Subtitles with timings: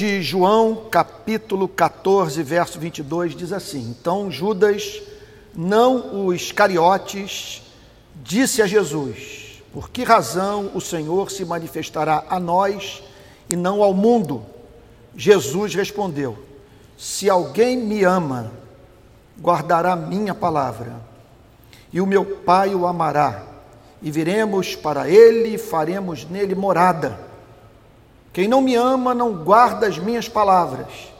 [0.00, 5.02] de João, capítulo 14, verso 22, diz assim: Então Judas,
[5.54, 7.62] não o Iscariotes,
[8.14, 13.02] disse a Jesus: Por que razão o Senhor se manifestará a nós
[13.46, 14.42] e não ao mundo?
[15.14, 16.38] Jesus respondeu:
[16.96, 18.50] Se alguém me ama,
[19.38, 20.96] guardará minha palavra,
[21.92, 23.44] e o meu Pai o amará,
[24.00, 27.29] e viremos para ele e faremos nele morada.
[28.32, 31.10] Quem não me ama não guarda as minhas palavras.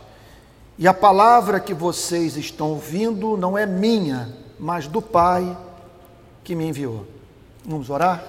[0.78, 5.56] E a palavra que vocês estão ouvindo não é minha, mas do Pai
[6.44, 7.06] que me enviou.
[7.64, 8.24] Vamos orar?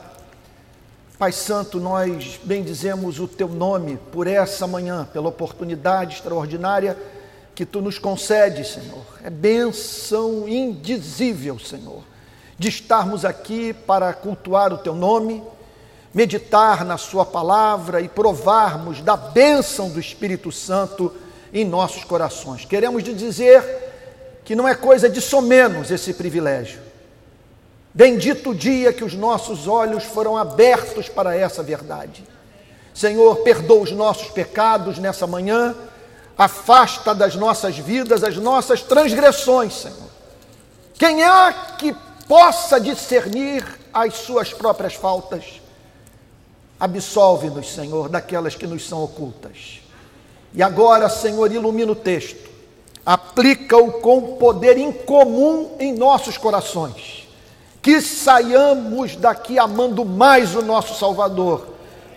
[1.18, 6.98] Pai Santo, nós bendizemos o teu nome por essa manhã, pela oportunidade extraordinária
[7.54, 9.06] que tu nos concedes, Senhor.
[9.24, 12.02] É benção indizível, Senhor,
[12.58, 15.44] de estarmos aqui para cultuar o teu nome
[16.14, 21.14] meditar na Sua palavra e provarmos da bênção do Espírito Santo
[21.54, 22.66] em nossos corações.
[22.66, 23.64] Queremos dizer
[24.44, 26.80] que não é coisa de somenos esse privilégio.
[27.94, 32.24] Bendito o dia que os nossos olhos foram abertos para essa verdade.
[32.94, 35.76] Senhor, perdoa os nossos pecados nessa manhã,
[36.38, 40.10] afasta das nossas vidas as nossas transgressões, Senhor.
[40.94, 41.96] Quem há que
[42.28, 45.61] possa discernir as suas próprias faltas?
[46.82, 49.82] Absolve-nos, Senhor, daquelas que nos são ocultas.
[50.52, 52.50] E agora, Senhor, ilumina o texto,
[53.06, 57.28] aplica-o com poder incomum em nossos corações.
[57.84, 61.68] Que saiamos daqui amando mais o nosso Salvador,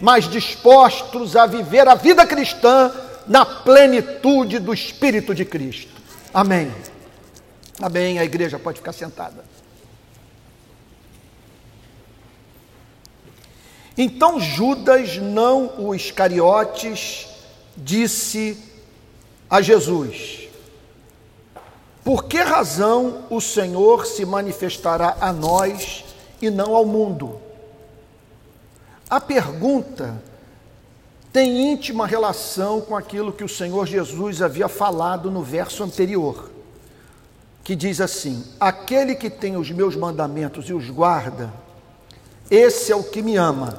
[0.00, 2.90] mais dispostos a viver a vida cristã
[3.26, 5.92] na plenitude do Espírito de Cristo.
[6.32, 6.72] Amém.
[7.82, 8.18] Amém.
[8.18, 9.44] A igreja pode ficar sentada.
[13.96, 17.28] Então Judas, não o Iscariotes,
[17.76, 18.58] disse
[19.48, 20.48] a Jesus:
[22.02, 26.04] Por que razão o Senhor se manifestará a nós
[26.42, 27.40] e não ao mundo?
[29.08, 30.20] A pergunta
[31.32, 36.50] tem íntima relação com aquilo que o Senhor Jesus havia falado no verso anterior,
[37.62, 41.52] que diz assim: Aquele que tem os meus mandamentos e os guarda,
[42.50, 43.78] esse é o que me ama.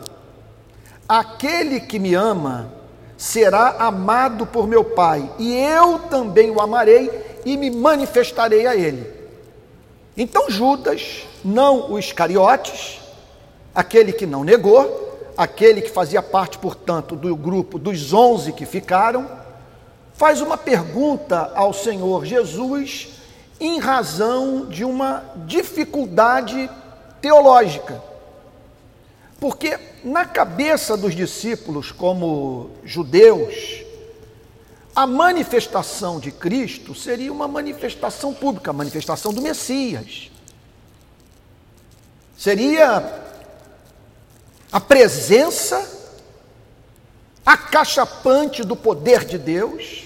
[1.08, 2.72] Aquele que me ama
[3.18, 7.10] será amado por meu Pai, e eu também o amarei
[7.46, 9.14] e me manifestarei a ele.
[10.18, 13.00] Então Judas, não o Iscariotes,
[13.74, 19.30] aquele que não negou, aquele que fazia parte, portanto, do grupo dos onze que ficaram,
[20.14, 23.10] faz uma pergunta ao Senhor Jesus
[23.60, 26.70] em razão de uma dificuldade
[27.22, 28.02] teológica.
[29.40, 33.84] Porque na cabeça dos discípulos, como judeus,
[34.96, 40.32] a manifestação de Cristo seria uma manifestação pública, a manifestação do Messias.
[42.38, 43.24] Seria
[44.72, 45.94] a presença
[47.46, 50.06] acachapante do poder de Deus,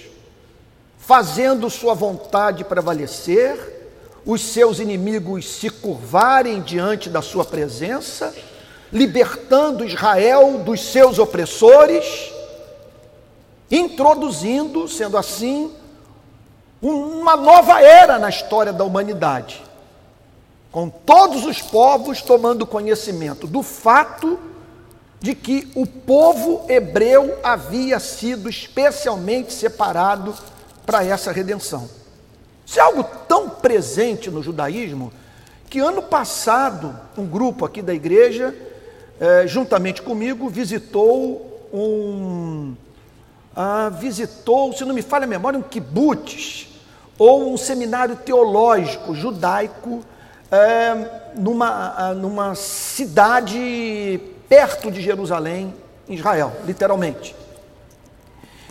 [0.98, 3.78] fazendo sua vontade prevalecer,
[4.26, 8.34] os seus inimigos se curvarem diante da sua presença
[8.92, 12.32] libertando Israel dos seus opressores,
[13.70, 15.72] introduzindo, sendo assim,
[16.82, 19.62] uma nova era na história da humanidade,
[20.72, 24.38] com todos os povos tomando conhecimento do fato
[25.20, 30.34] de que o povo hebreu havia sido especialmente separado
[30.86, 31.88] para essa redenção.
[32.64, 35.12] Isso é algo tão presente no judaísmo
[35.68, 38.54] que ano passado um grupo aqui da igreja
[39.20, 42.74] é, juntamente comigo, visitou um.
[43.54, 46.68] Ah, visitou, se não me falha a memória, um kibbutz,
[47.18, 50.02] ou um seminário teológico judaico,
[50.50, 55.74] é, numa, ah, numa cidade perto de Jerusalém,
[56.08, 57.36] Israel, literalmente.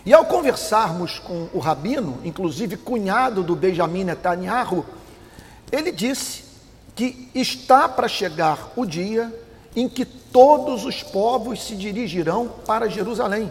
[0.04, 4.84] E ao conversarmos com o rabino, inclusive cunhado do Benjamin Netanyahu,
[5.70, 6.42] ele disse
[6.96, 9.32] que está para chegar o dia
[9.74, 13.50] em que todos os povos se dirigirão para Jerusalém,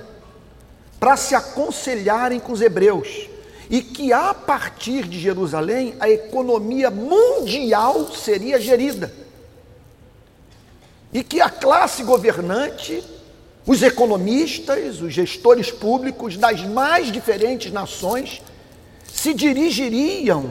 [0.99, 3.29] para se aconselharem com os hebreus,
[3.69, 9.13] e que a partir de Jerusalém a economia mundial seria gerida.
[11.13, 13.03] E que a classe governante,
[13.65, 18.41] os economistas, os gestores públicos das mais diferentes nações
[19.07, 20.49] se dirigiriam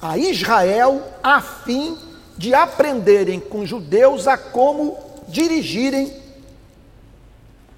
[0.00, 2.13] a Israel a fim de
[2.54, 4.98] aprenderem com judeus a como
[5.28, 6.12] dirigirem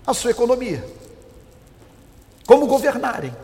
[0.06, 0.84] a sua economia.
[2.46, 3.34] como governarem.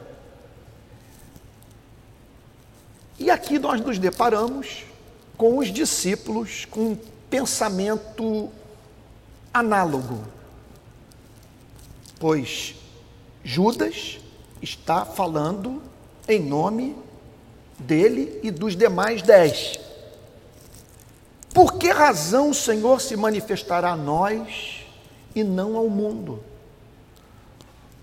[3.19, 4.85] E aqui nós nos deparamos
[5.37, 6.99] com os discípulos com um
[7.29, 8.51] pensamento
[9.53, 10.25] análogo,
[12.19, 12.77] pois
[13.43, 14.21] Judas
[14.61, 15.83] está falando
[16.29, 16.97] em nome
[17.79, 19.81] dele e dos demais dez.
[21.53, 24.87] Por que razão o Senhor se manifestará a nós
[25.35, 26.43] e não ao mundo?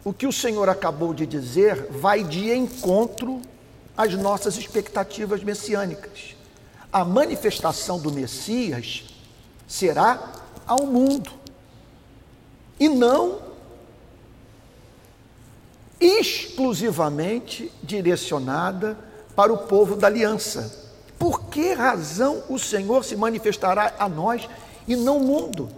[0.04, 3.42] O que o Senhor acabou de dizer vai de encontro
[3.98, 6.36] às nossas expectativas messiânicas.
[6.92, 9.04] A manifestação do Messias
[9.68, 10.32] será
[10.66, 11.32] ao mundo
[12.80, 13.40] e não
[16.00, 18.98] exclusivamente direcionada
[19.36, 20.89] para o povo da aliança.
[21.20, 24.48] Por que razão o Senhor se manifestará a nós
[24.88, 25.70] e não o mundo?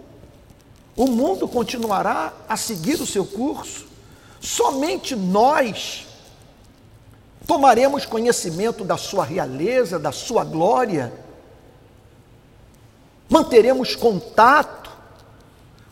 [0.96, 3.86] O mundo continuará a seguir o seu curso.
[4.40, 6.06] Somente nós
[7.44, 11.12] tomaremos conhecimento da sua realeza, da sua glória.
[13.28, 14.92] Manteremos contato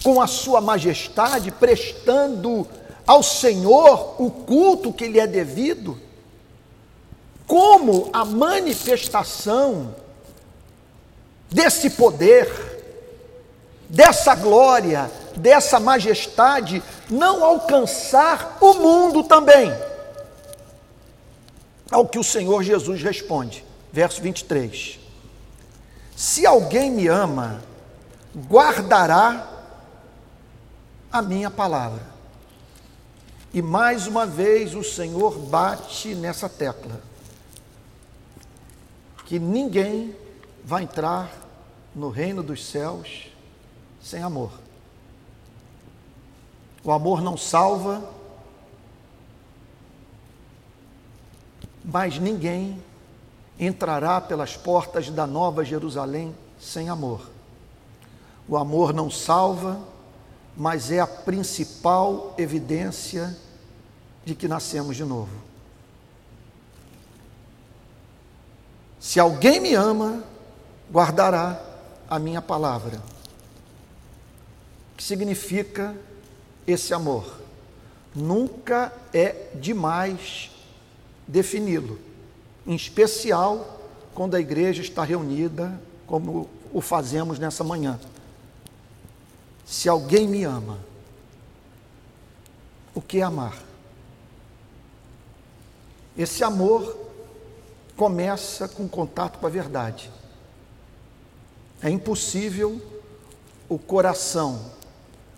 [0.05, 2.69] com a sua majestade, prestando
[3.05, 5.99] ao Senhor o culto que lhe é devido
[7.50, 9.93] como a manifestação
[11.50, 12.49] desse poder,
[13.88, 16.81] dessa glória, dessa majestade
[17.11, 19.69] não alcançar o mundo também.
[21.91, 25.00] Ao que o Senhor Jesus responde, verso 23:
[26.14, 27.61] Se alguém me ama,
[28.49, 29.49] guardará
[31.11, 32.06] a minha palavra.
[33.52, 37.10] E mais uma vez o Senhor bate nessa tecla
[39.31, 40.12] que ninguém
[40.65, 41.31] vai entrar
[41.94, 43.29] no reino dos céus
[44.03, 44.50] sem amor.
[46.82, 48.11] O amor não salva,
[51.85, 52.82] mas ninguém
[53.56, 57.31] entrará pelas portas da Nova Jerusalém sem amor.
[58.49, 59.81] O amor não salva,
[60.56, 63.38] mas é a principal evidência
[64.25, 65.50] de que nascemos de novo.
[69.00, 70.23] Se alguém me ama,
[70.93, 71.58] guardará
[72.08, 73.00] a minha palavra.
[74.93, 75.97] O que significa
[76.67, 77.41] esse amor?
[78.14, 80.50] Nunca é demais
[81.26, 81.99] defini-lo,
[82.67, 83.81] em especial
[84.14, 87.99] quando a igreja está reunida, como o fazemos nessa manhã.
[89.64, 90.79] Se alguém me ama,
[92.94, 93.56] o que é amar?
[96.19, 97.00] Esse amor
[98.00, 100.11] começa com contato com a verdade.
[101.82, 102.81] É impossível
[103.69, 104.58] o coração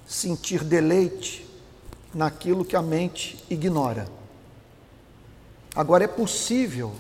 [0.06, 1.44] sentir deleite
[2.14, 4.06] naquilo que a mente ignora.
[5.74, 6.92] Agora, é possível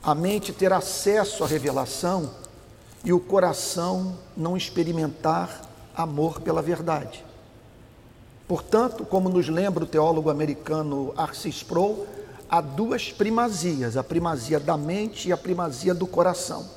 [0.00, 2.32] a mente ter acesso à revelação
[3.04, 5.60] e o coração não experimentar
[5.92, 7.24] amor pela verdade.
[8.46, 12.06] Portanto, como nos lembra o teólogo americano Arcis Sproul,
[12.54, 16.68] há duas primazias: a primazia da mente e a primazia do coração.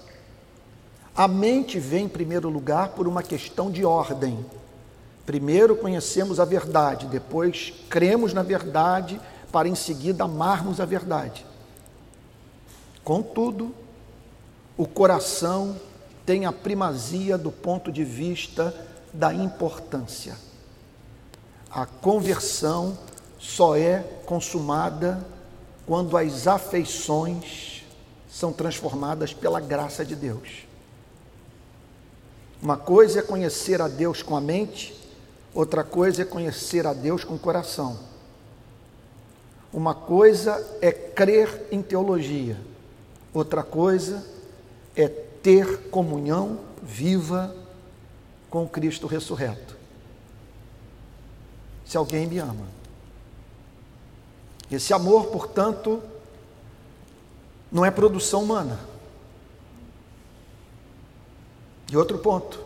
[1.15, 4.45] A mente vem em primeiro lugar por uma questão de ordem.
[5.25, 9.19] Primeiro conhecemos a verdade, depois cremos na verdade,
[9.51, 11.45] para em seguida amarmos a verdade.
[13.03, 13.73] Contudo,
[14.77, 15.75] o coração
[16.25, 18.73] tem a primazia do ponto de vista
[19.13, 20.35] da importância.
[21.69, 22.97] A conversão
[23.39, 25.25] só é consumada
[25.87, 27.85] quando as afeições
[28.29, 30.67] são transformadas pela graça de Deus.
[32.61, 34.93] Uma coisa é conhecer a Deus com a mente,
[35.53, 37.97] outra coisa é conhecer a Deus com o coração.
[39.71, 42.57] Uma coisa é crer em teologia,
[43.33, 44.25] outra coisa
[44.93, 47.55] é ter comunhão viva
[48.49, 49.77] com Cristo ressurreto.
[51.85, 52.76] Se alguém me ama,
[54.75, 56.01] esse amor, portanto,
[57.71, 58.79] não é produção humana.
[61.91, 62.63] E outro ponto,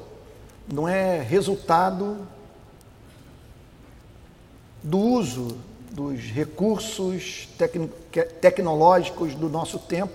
[0.71, 2.27] não é resultado
[4.83, 5.57] do uso
[5.91, 7.47] dos recursos
[8.39, 10.13] tecnológicos do nosso tempo,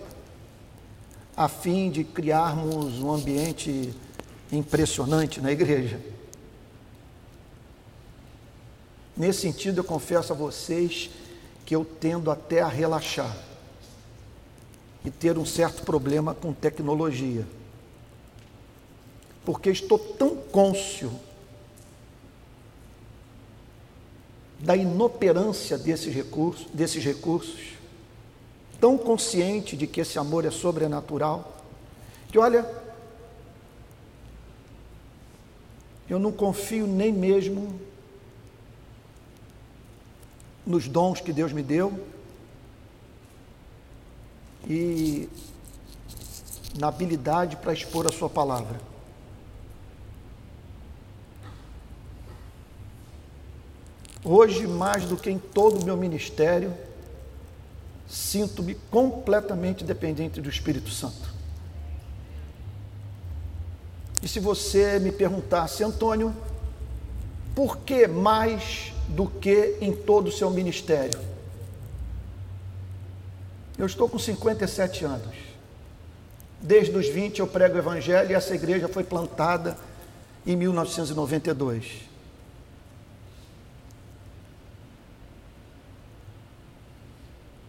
[1.37, 3.95] a fim de criarmos um ambiente
[4.51, 6.01] impressionante na igreja.
[9.17, 11.11] Nesse sentido, eu confesso a vocês
[11.67, 13.37] que eu tendo até a relaxar
[15.05, 17.45] e ter um certo problema com tecnologia.
[19.45, 21.13] Porque estou tão cônscio
[24.61, 27.75] da inoperância desses recursos, desses recursos,
[28.81, 31.63] tão consciente de que esse amor é sobrenatural,
[32.29, 32.69] que olha,
[36.09, 37.79] eu não confio nem mesmo
[40.67, 42.05] nos dons que Deus me deu
[44.69, 45.29] e
[46.77, 48.81] na habilidade para expor a Sua palavra.
[54.25, 56.75] Hoje, mais do que em todo o meu ministério,
[58.09, 61.33] sinto-me completamente dependente do Espírito Santo.
[64.21, 66.35] E se você me perguntasse, Antônio,
[67.55, 71.19] por que mais do que em todo o seu ministério?
[73.79, 75.37] Eu estou com 57 anos.
[76.61, 79.77] Desde os 20 eu prego o Evangelho e essa igreja foi plantada
[80.47, 82.07] em 1992.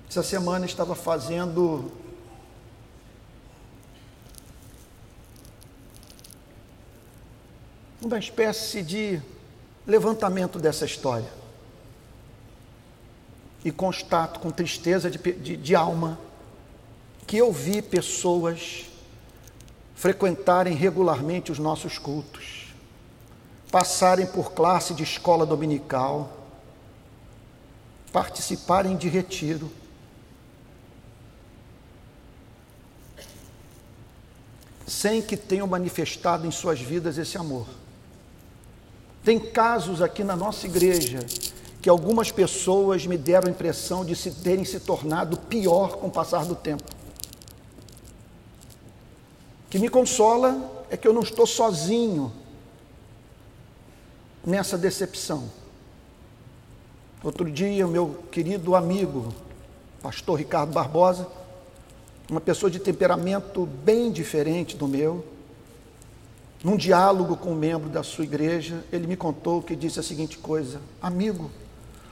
[0.10, 1.92] Essa semana estava fazendo
[8.02, 9.22] uma espécie de
[9.88, 11.32] levantamento dessa história.
[13.64, 16.20] E constato com tristeza de, de, de alma
[17.26, 18.86] que eu vi pessoas
[19.96, 22.68] frequentarem regularmente os nossos cultos,
[23.72, 26.38] passarem por classe de escola dominical,
[28.14, 29.72] participarem de retiro,
[34.86, 37.68] sem que tenham manifestado em suas vidas esse amor.
[39.28, 41.20] Tem casos aqui na nossa igreja
[41.82, 46.10] que algumas pessoas me deram a impressão de se terem se tornado pior com o
[46.10, 46.86] passar do tempo.
[49.66, 52.32] O que me consola é que eu não estou sozinho
[54.46, 55.52] nessa decepção.
[57.22, 59.34] Outro dia, meu querido amigo,
[60.02, 61.28] pastor Ricardo Barbosa,
[62.32, 65.26] uma pessoa de temperamento bem diferente do meu,
[66.64, 70.38] num diálogo com um membro da sua igreja, ele me contou que disse a seguinte
[70.38, 71.52] coisa: Amigo,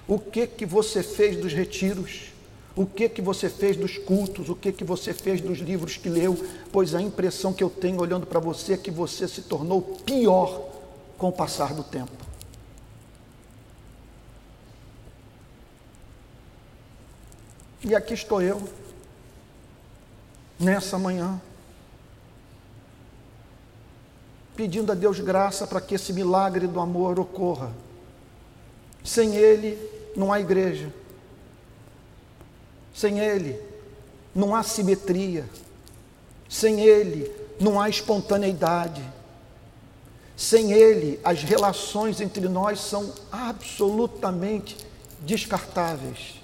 [0.08, 2.34] o que que você fez dos retiros?
[2.76, 4.50] O que que você fez dos cultos?
[4.50, 6.38] O que que você fez dos livros que leu?
[6.72, 10.70] Pois a impressão que eu tenho olhando para você é que você se tornou pior
[11.18, 12.12] com o passar do tempo.
[17.82, 18.62] E aqui estou eu,
[20.60, 21.40] nessa manhã,
[24.56, 27.72] pedindo a Deus graça para que esse milagre do amor ocorra.
[29.04, 29.78] Sem Ele,
[30.16, 30.92] não há igreja.
[32.94, 33.60] Sem Ele,
[34.34, 35.48] não há simetria.
[36.50, 39.04] Sem Ele, não há espontaneidade.
[40.36, 44.78] Sem Ele, as relações entre nós são absolutamente
[45.22, 46.42] descartáveis.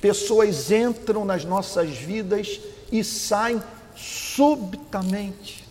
[0.00, 2.60] Pessoas entram nas nossas vidas
[2.92, 3.62] e saem
[3.96, 5.63] subitamente.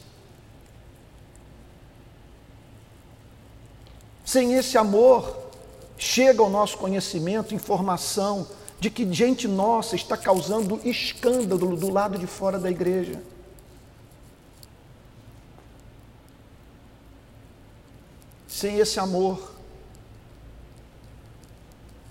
[4.33, 5.51] Sem esse amor,
[5.95, 8.47] chega ao nosso conhecimento informação
[8.79, 13.21] de que gente nossa está causando escândalo do lado de fora da igreja.
[18.47, 19.53] Sem esse amor,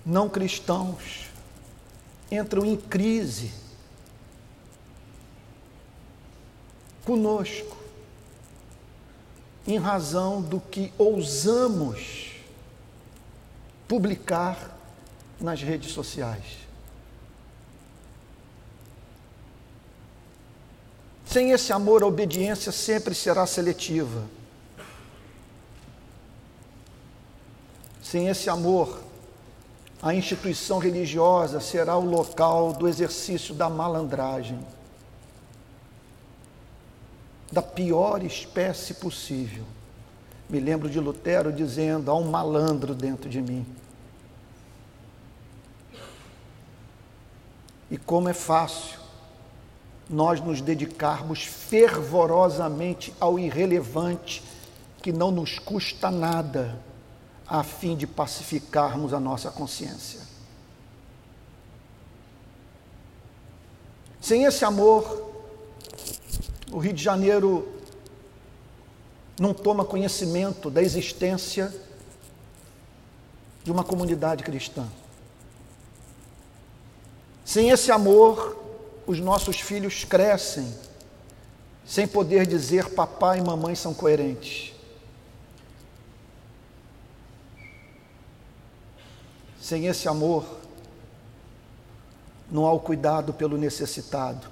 [0.05, 1.25] não cristãos
[2.31, 3.51] entram em crise
[7.03, 7.75] conosco,
[9.65, 12.33] em razão do que ousamos
[13.87, 14.77] publicar
[15.39, 16.63] nas redes sociais.
[21.25, 24.23] Sem esse amor, a obediência sempre será seletiva.
[28.03, 29.01] Sem esse amor,
[30.01, 34.59] a instituição religiosa será o local do exercício da malandragem
[37.53, 39.63] da pior espécie possível.
[40.49, 43.63] Me lembro de Lutero dizendo: há um malandro dentro de mim.
[47.91, 48.99] E como é fácil
[50.09, 54.43] nós nos dedicarmos fervorosamente ao irrelevante
[55.01, 56.79] que não nos custa nada,
[57.47, 60.21] a fim de pacificarmos a nossa consciência.
[64.19, 65.32] Sem esse amor,
[66.73, 67.71] o Rio de Janeiro
[69.39, 71.71] não toma conhecimento da existência
[73.63, 74.87] de uma comunidade cristã.
[77.45, 78.57] Sem esse amor,
[79.05, 80.73] os nossos filhos crescem
[81.85, 84.73] sem poder dizer papai e mamãe são coerentes.
[89.61, 90.43] Sem esse amor,
[92.49, 94.47] não há o cuidado pelo necessitado,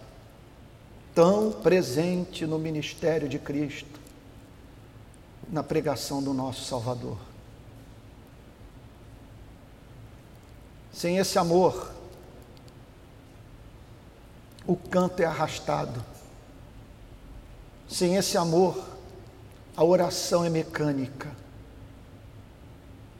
[1.13, 3.99] tão presente no ministério de Cristo,
[5.49, 7.17] na pregação do nosso Salvador.
[10.93, 11.93] Sem esse amor,
[14.65, 16.03] o canto é arrastado.
[17.87, 18.81] Sem esse amor,
[19.75, 21.29] a oração é mecânica.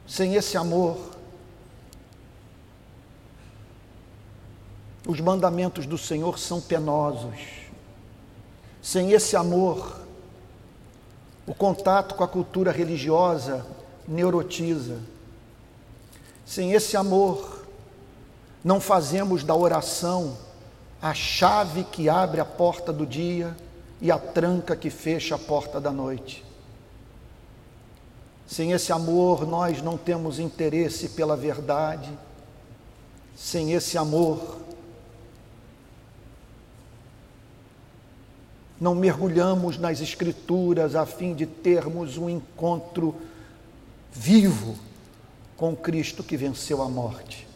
[0.06, 0.98] Sem esse amor,
[5.06, 7.61] os mandamentos do Senhor são penosos.
[8.82, 10.00] Sem esse amor,
[11.46, 13.64] o contato com a cultura religiosa
[14.08, 14.98] neurotiza.
[16.44, 17.64] Sem esse amor,
[18.64, 20.36] não fazemos da oração
[21.00, 23.56] a chave que abre a porta do dia
[24.00, 26.44] e a tranca que fecha a porta da noite.
[28.46, 32.10] Sem esse amor, nós não temos interesse pela verdade.
[33.36, 34.58] Sem esse amor,
[38.82, 43.14] não mergulhamos nas Escrituras a fim de termos um encontro
[44.10, 44.76] vivo
[45.56, 47.46] com Cristo que venceu a morte.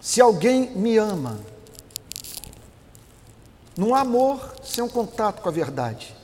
[0.00, 1.40] Se alguém me ama,
[3.76, 6.14] não há amor sem um contato com a verdade.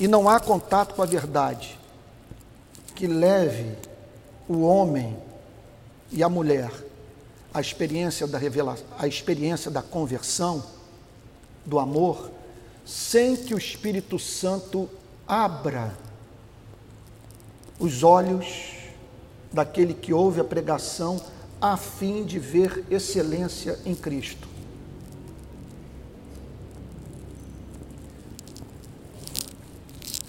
[0.00, 1.78] E não há contato com a verdade
[2.96, 3.78] que leve
[4.48, 5.16] o homem
[6.10, 6.70] e a mulher
[7.52, 10.62] à experiência da revelação, à experiência da conversão,
[11.64, 12.30] do amor,
[12.84, 14.88] sem que o Espírito Santo
[15.26, 15.96] abra
[17.78, 18.74] os olhos
[19.52, 21.20] daquele que ouve a pregação
[21.60, 24.46] a fim de ver excelência em Cristo.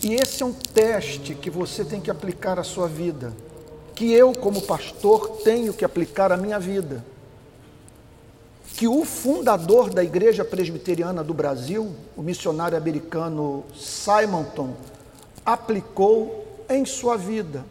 [0.01, 3.33] E esse é um teste que você tem que aplicar à sua vida,
[3.97, 7.03] que eu, como pastor, tenho que aplicar à minha vida.
[8.75, 14.75] Que o fundador da Igreja Presbiteriana do Brasil, o missionário americano Simonton,
[15.43, 17.65] aplicou em sua vida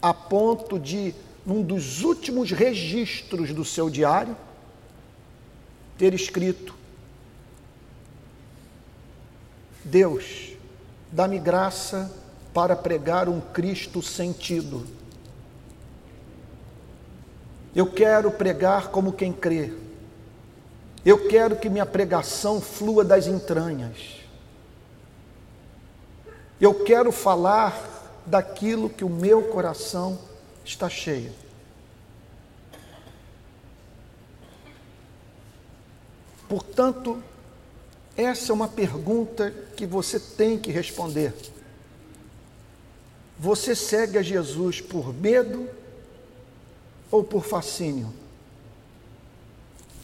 [0.00, 1.12] a ponto de,
[1.44, 4.36] num dos últimos registros do seu diário,
[5.98, 6.76] ter escrito:
[9.84, 10.52] Deus,
[11.10, 12.08] dá-me graça
[12.52, 15.02] para pregar um Cristo sentido.
[17.74, 19.72] Eu quero pregar como quem crê.
[21.04, 24.20] Eu quero que minha pregação flua das entranhas.
[26.60, 30.18] Eu quero falar daquilo que o meu coração
[30.64, 31.32] está cheio.
[36.48, 37.22] Portanto,
[38.16, 41.34] essa é uma pergunta que você tem que responder.
[43.38, 45.68] Você segue a Jesus por medo
[47.14, 48.12] ou por fascínio?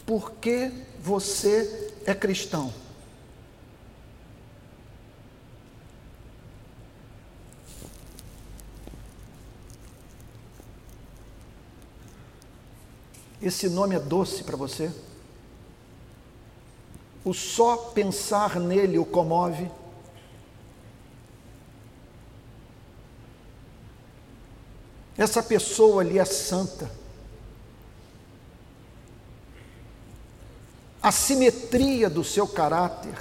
[0.05, 0.71] Por que
[1.01, 2.73] você é cristão?
[13.41, 14.89] Esse nome é doce para você?
[17.25, 19.69] O só pensar nele o comove?
[25.17, 27.00] Essa pessoa ali é santa.
[31.01, 33.15] A simetria do seu caráter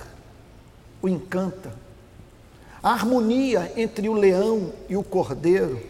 [1.03, 1.73] o encanta.
[2.83, 5.81] A harmonia entre o leão e o cordeiro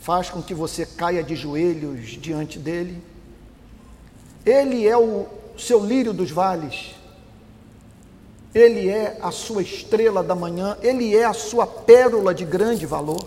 [0.00, 3.02] faz com que você caia de joelhos diante dele.
[4.44, 5.26] Ele é o
[5.58, 6.94] seu lírio dos vales.
[8.54, 13.24] Ele é a sua estrela da manhã, ele é a sua pérola de grande valor.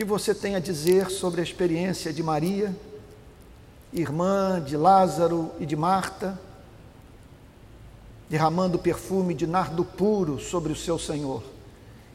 [0.00, 2.74] Que você tem a dizer sobre a experiência de Maria?
[3.92, 6.40] irmã de Lázaro e de Marta,
[8.26, 11.42] derramando perfume de nardo puro sobre o seu Senhor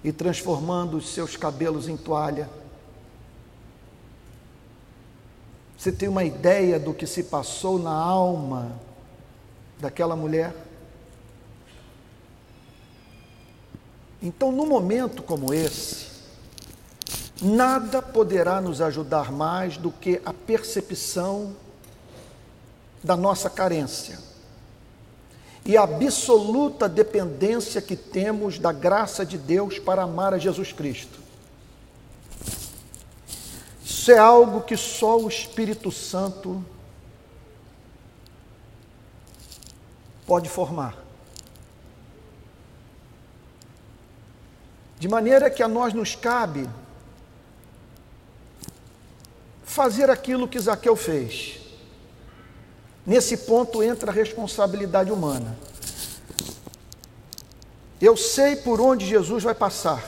[0.03, 2.49] e transformando os seus cabelos em toalha.
[5.77, 8.81] Você tem uma ideia do que se passou na alma
[9.79, 10.55] daquela mulher?
[14.23, 16.14] Então, num momento como esse,
[17.41, 21.55] nada poderá nos ajudar mais do que a percepção
[23.03, 24.17] da nossa carência
[25.65, 31.19] e a absoluta dependência que temos da graça de Deus para amar a Jesus Cristo.
[33.83, 36.63] Isso é algo que só o Espírito Santo
[40.27, 40.95] pode formar.
[44.99, 46.69] De maneira que a nós nos cabe
[49.75, 51.59] fazer aquilo que Zaqueu fez.
[53.05, 55.55] Nesse ponto entra a responsabilidade humana.
[57.99, 60.01] Eu sei por onde Jesus vai passar.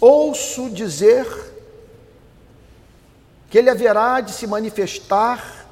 [0.00, 1.26] Ouço dizer
[3.50, 5.66] que ele haverá de se manifestar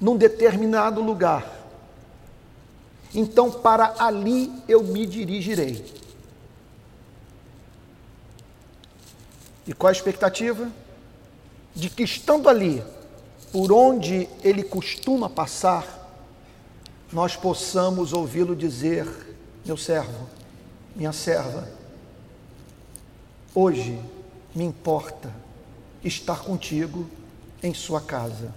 [0.00, 1.46] num determinado lugar.
[3.14, 5.94] Então, para ali eu me dirigirei.
[9.66, 10.70] E qual a expectativa?
[11.76, 12.82] De que estando ali,
[13.52, 15.86] por onde ele costuma passar,
[17.12, 19.06] nós possamos ouvi-lo dizer:
[19.64, 20.26] Meu servo,
[20.94, 21.68] minha serva,
[23.54, 24.00] hoje
[24.54, 25.30] me importa
[26.02, 27.06] estar contigo
[27.62, 28.54] em sua casa.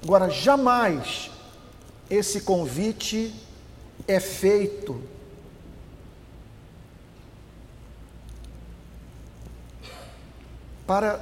[0.00, 1.32] Agora, jamais
[2.08, 3.34] esse convite
[4.06, 5.02] é feito
[10.86, 11.20] para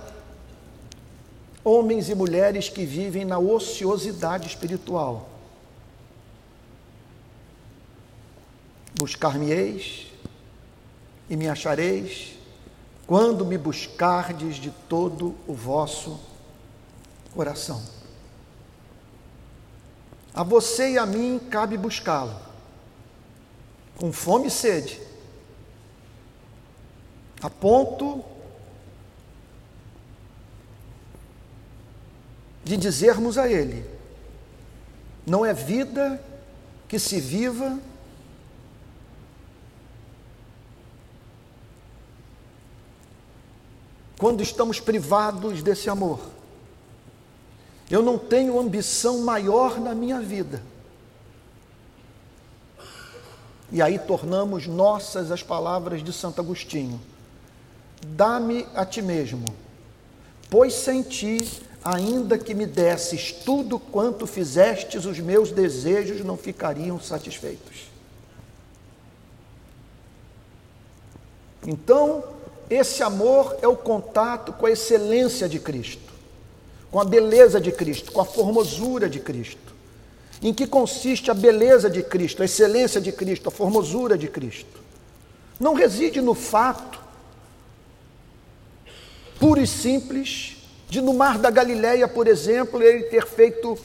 [1.64, 5.28] homens e mulheres que vivem na ociosidade espiritual.
[8.98, 10.06] Buscar-me-eis
[11.28, 12.34] e me achareis
[13.06, 16.20] quando me buscardes de todo o vosso
[17.34, 17.82] coração.
[20.34, 22.34] A você e a mim cabe buscá-lo,
[23.96, 25.00] com fome e sede,
[27.42, 28.24] a ponto
[32.72, 33.84] de dizermos a Ele:
[35.26, 36.22] não é vida
[36.88, 37.78] que se viva
[44.18, 46.20] quando estamos privados desse amor.
[47.90, 50.62] Eu não tenho ambição maior na minha vida.
[53.70, 56.98] E aí tornamos nossas as palavras de Santo Agostinho:
[58.06, 59.44] Dá-me a ti mesmo,
[60.48, 67.00] pois sem ti ainda que me desses tudo quanto fizestes, os meus desejos não ficariam
[67.00, 67.90] satisfeitos.
[71.66, 72.24] Então,
[72.68, 76.12] esse amor é o contato com a excelência de Cristo,
[76.90, 79.72] com a beleza de Cristo, com a formosura de Cristo.
[80.42, 84.80] Em que consiste a beleza de Cristo, a excelência de Cristo, a formosura de Cristo?
[85.58, 87.00] Não reside no fato
[89.38, 90.56] puro e simples
[90.92, 93.78] de no mar da Galileia, por exemplo, ele ter feito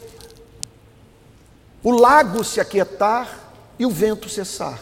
[1.82, 4.78] o lago se aquietar e o vento cessar.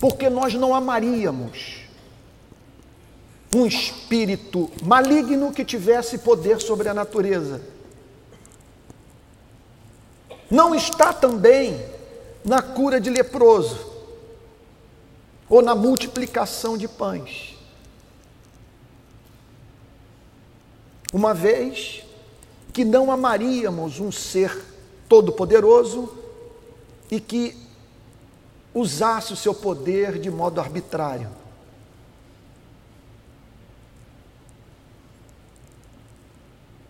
[0.00, 1.82] Porque nós não amaríamos
[3.54, 7.60] um espírito maligno que tivesse poder sobre a natureza.
[10.50, 11.78] Não está também
[12.42, 13.92] na cura de leproso
[15.50, 17.51] ou na multiplicação de pães.
[21.12, 22.02] Uma vez
[22.72, 24.64] que não amaríamos um ser
[25.08, 26.12] todo-poderoso
[27.10, 27.54] e que
[28.74, 31.28] usasse o seu poder de modo arbitrário.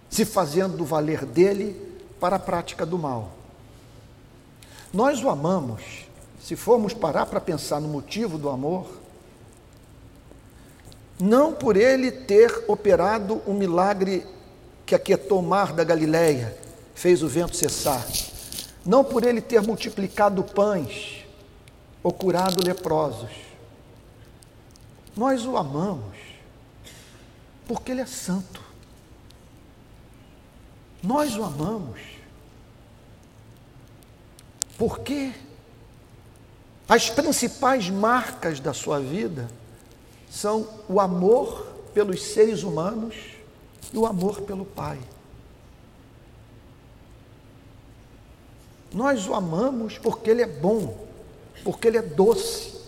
[0.09, 1.75] Se fazendo valer dele
[2.21, 3.33] para a prática do mal.
[4.93, 6.07] Nós o amamos,
[6.41, 9.02] se formos parar para pensar no motivo do amor,
[11.23, 14.27] não por ele ter operado um milagre
[14.85, 16.59] que aquietou o mar da Galileia,
[16.97, 18.05] fez o vento cessar,
[18.85, 21.25] não por ele ter multiplicado pães
[22.03, 23.31] ou curado leprosos.
[25.17, 26.17] Nós o amamos
[27.69, 28.61] porque ele é santo.
[31.01, 32.01] Nós o amamos
[34.77, 35.31] porque
[36.89, 39.49] as principais marcas da sua vida
[40.33, 43.15] são o amor pelos seres humanos
[43.93, 44.99] e o amor pelo Pai.
[48.95, 51.07] Nós o amamos porque Ele é bom,
[51.63, 52.81] porque Ele é doce,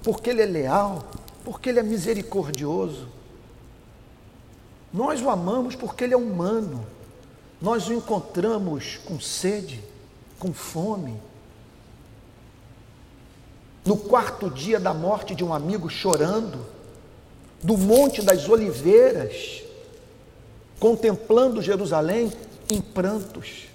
[0.00, 1.04] porque Ele é leal,
[1.44, 3.08] porque Ele é misericordioso.
[4.92, 6.86] Nós o amamos porque Ele é humano.
[7.60, 9.82] Nós o encontramos com sede,
[10.38, 11.20] com fome.
[13.84, 16.64] No quarto dia da morte de um amigo, chorando,
[17.62, 19.62] do Monte das Oliveiras,
[20.80, 22.32] contemplando Jerusalém
[22.68, 23.68] em prantos.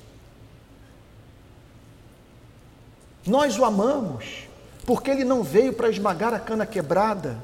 [3.25, 4.47] Nós o amamos,
[4.85, 7.37] porque ele não veio para esmagar a cana quebrada,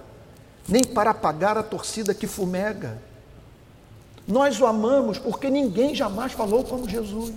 [0.67, 2.97] nem para apagar a torcida que fumega.
[4.27, 7.33] Nós o amamos porque ninguém jamais falou como Jesus.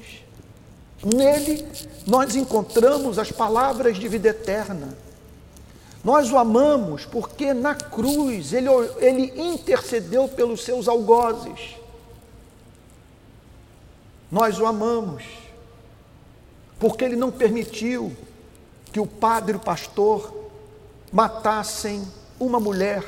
[1.04, 1.66] Nele
[2.06, 4.96] nós encontramos as palavras de vida eterna.
[6.06, 11.74] Nós o amamos porque na cruz ele, ele intercedeu pelos seus algozes.
[14.30, 15.24] Nós o amamos
[16.78, 18.16] porque ele não permitiu
[18.92, 20.32] que o padre e o pastor
[21.10, 22.06] matassem
[22.38, 23.02] uma mulher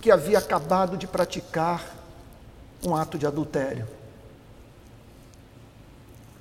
[0.00, 1.84] que havia acabado de praticar
[2.86, 3.88] um ato de adultério.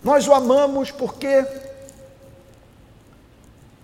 [0.04, 1.71] Nós o amamos porque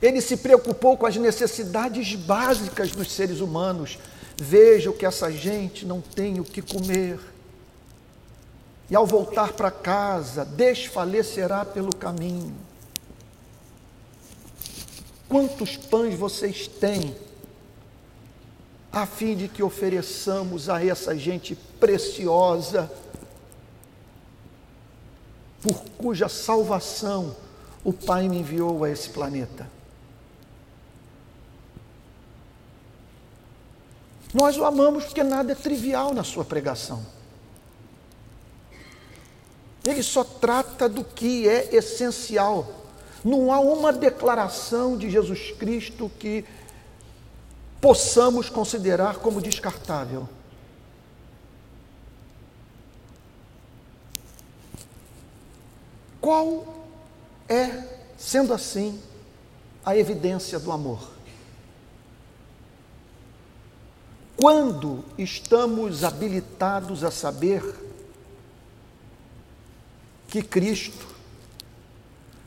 [0.02, 3.98] ele se preocupou com as necessidades básicas dos seres humanos.
[4.38, 7.20] Veja o que essa gente não tem o que comer.
[8.90, 12.56] E ao voltar para casa, desfalecerá pelo caminho.
[15.28, 17.16] Quantos pães vocês têm
[18.92, 22.90] a fim de que ofereçamos a essa gente preciosa,
[25.62, 27.36] por cuja salvação
[27.84, 29.77] o Pai me enviou a esse planeta.
[34.38, 37.04] Nós o amamos porque nada é trivial na sua pregação.
[39.84, 42.68] Ele só trata do que é essencial.
[43.26, 46.46] Não há uma declaração de Jesus Cristo que
[47.82, 50.30] possamos considerar como descartável.
[56.22, 56.86] Qual
[57.50, 57.84] é,
[58.16, 59.02] sendo assim,
[59.84, 61.17] a evidência do amor?
[64.38, 67.64] Quando estamos habilitados a saber
[70.28, 71.08] que Cristo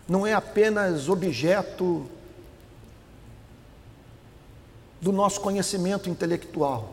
[0.09, 2.09] não é apenas objeto
[5.01, 6.93] do nosso conhecimento intelectual,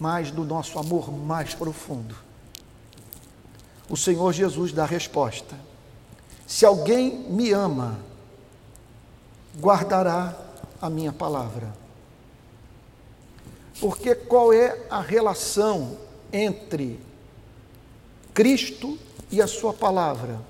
[0.00, 2.14] mas do nosso amor mais profundo.
[3.88, 5.54] O Senhor Jesus dá a resposta:
[6.46, 7.98] Se alguém me ama,
[9.58, 10.34] guardará
[10.80, 11.87] a minha palavra.
[13.80, 15.98] Porque qual é a relação
[16.32, 16.98] entre
[18.34, 18.98] Cristo
[19.30, 20.40] e a Sua palavra?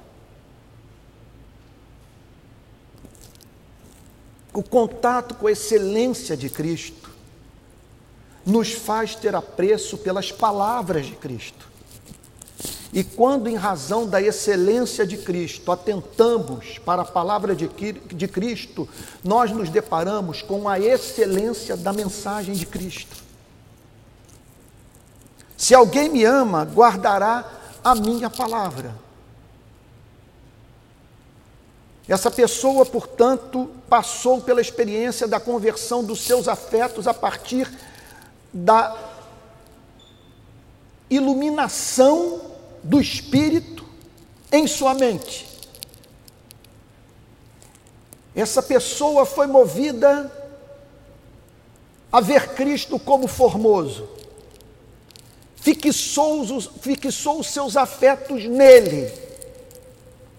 [4.58, 7.10] o contato com a excelência de Cristo
[8.44, 11.67] nos faz ter apreço pelas palavras de Cristo.
[12.92, 18.88] E quando, em razão da excelência de Cristo, atentamos para a palavra de, de Cristo,
[19.22, 23.16] nós nos deparamos com a excelência da mensagem de Cristo.
[25.56, 27.44] Se alguém me ama, guardará
[27.84, 28.94] a minha palavra.
[32.08, 37.70] Essa pessoa, portanto, passou pela experiência da conversão dos seus afetos a partir
[38.52, 39.07] da
[41.10, 42.40] iluminação
[42.82, 43.84] do Espírito
[44.52, 45.46] em sua mente.
[48.34, 50.32] Essa pessoa foi movida
[52.12, 54.08] a ver Cristo como formoso,
[55.56, 59.12] fixou os, fixou os seus afetos nele,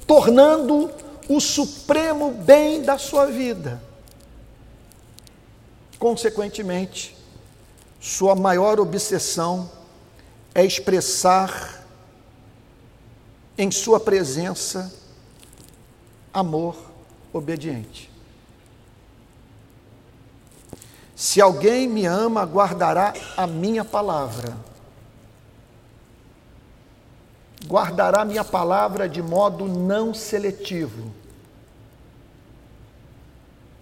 [0.08, 0.90] tornando
[1.28, 3.82] o supremo bem da sua vida.
[6.00, 7.16] Consequentemente,
[8.00, 9.70] sua maior obsessão
[10.54, 11.84] é expressar
[13.58, 14.94] em sua presença
[16.34, 16.76] amor
[17.34, 18.10] obediente.
[21.16, 24.70] Se alguém me ama, guardará a minha palavra
[27.70, 31.12] guardará minha palavra de modo não seletivo.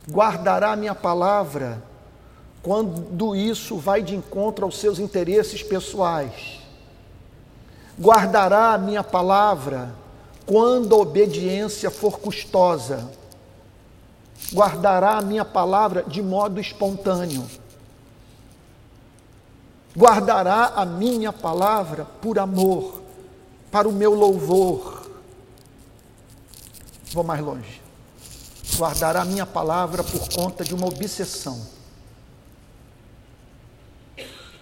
[0.10, 1.82] Guardará minha palavra
[2.68, 6.60] quando isso vai de encontro aos seus interesses pessoais.
[7.98, 9.96] Guardará a minha palavra
[10.46, 13.10] quando a obediência for custosa.
[14.54, 17.48] Guardará a minha palavra de modo espontâneo.
[19.98, 23.02] Guardará a minha palavra por amor
[23.72, 25.10] para o meu louvor.
[27.14, 27.82] Vou mais longe.
[28.76, 31.77] Guardará a minha palavra por conta de uma obsessão.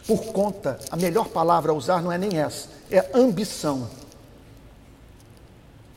[0.08, 3.90] Por conta, a melhor palavra a usar não é nem essa, é ambição.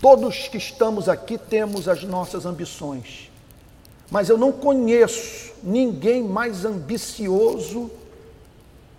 [0.01, 3.31] Todos que estamos aqui temos as nossas ambições,
[4.11, 7.91] mas eu não conheço ninguém mais ambicioso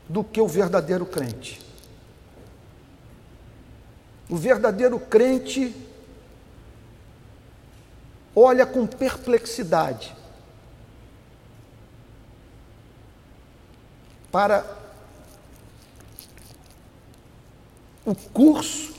[0.08, 1.60] do que o verdadeiro crente.
[4.30, 5.76] O verdadeiro crente
[8.36, 10.16] olha com perplexidade
[14.32, 14.79] para
[18.10, 18.94] o curso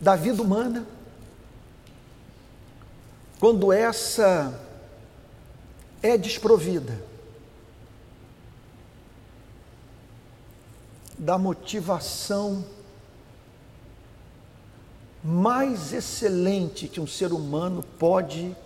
[0.00, 0.86] da vida humana,
[3.38, 4.58] quando essa
[6.02, 7.02] é desprovida
[11.18, 12.64] da motivação
[15.22, 18.56] mais excelente que um ser humano pode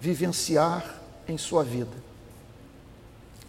[0.00, 2.11] vivenciar em sua vida.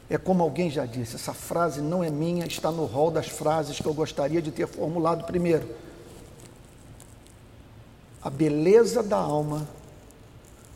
[0.10, 3.80] É como alguém já disse, essa frase não é minha, está no rol das frases
[3.80, 5.68] que eu gostaria de ter formulado primeiro.
[8.22, 9.68] A beleza da alma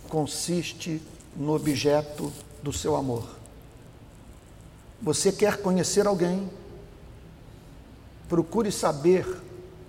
[0.09, 1.01] consiste
[1.35, 2.31] no objeto
[2.63, 3.27] do seu amor.
[5.01, 6.49] Você quer conhecer alguém?
[8.27, 9.25] Procure saber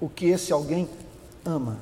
[0.00, 0.88] o que esse alguém
[1.44, 1.78] ama.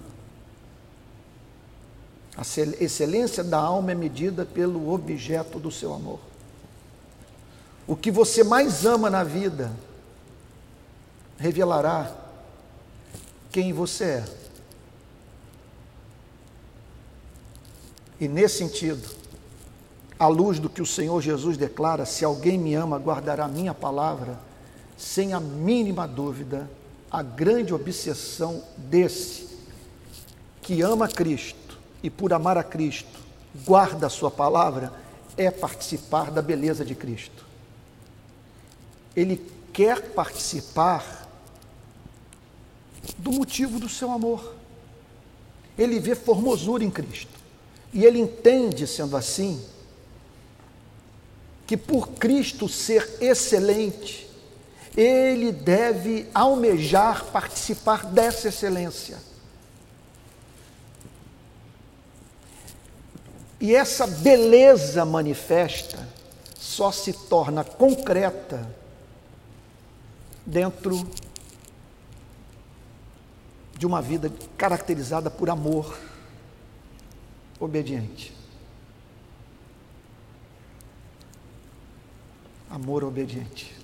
[2.36, 2.42] A
[2.80, 6.20] excelência da alma é medida pelo objeto do seu amor.
[7.86, 9.70] O que você mais ama na vida
[11.38, 12.12] revelará
[13.50, 14.24] quem você é.
[18.18, 19.08] E nesse sentido,
[20.18, 24.38] à luz do que o Senhor Jesus declara: se alguém me ama, guardará minha palavra,
[24.96, 26.68] sem a mínima dúvida,
[27.10, 29.46] a grande obsessão desse
[30.60, 33.20] que ama Cristo e por amar a Cristo,
[33.64, 34.92] guarda a sua palavra,
[35.36, 37.45] é participar da beleza de Cristo.
[39.16, 39.40] Ele
[39.72, 41.26] quer participar
[43.16, 44.54] do motivo do seu amor.
[45.78, 47.32] Ele vê formosura em Cristo.
[47.92, 49.64] E ele entende, sendo assim,
[51.66, 54.28] que por Cristo ser excelente,
[54.96, 59.18] ele deve almejar participar dessa excelência.
[63.60, 66.06] E essa beleza manifesta
[66.58, 68.68] só se torna concreta
[70.46, 71.06] dentro
[73.76, 75.98] de uma vida caracterizada por amor
[77.58, 78.32] obediente.
[82.70, 83.74] Amor obediente.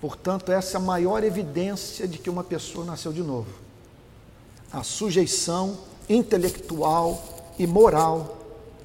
[0.00, 3.50] Portanto, essa é a maior evidência de que uma pessoa nasceu de novo.
[4.72, 8.38] A sujeição intelectual e moral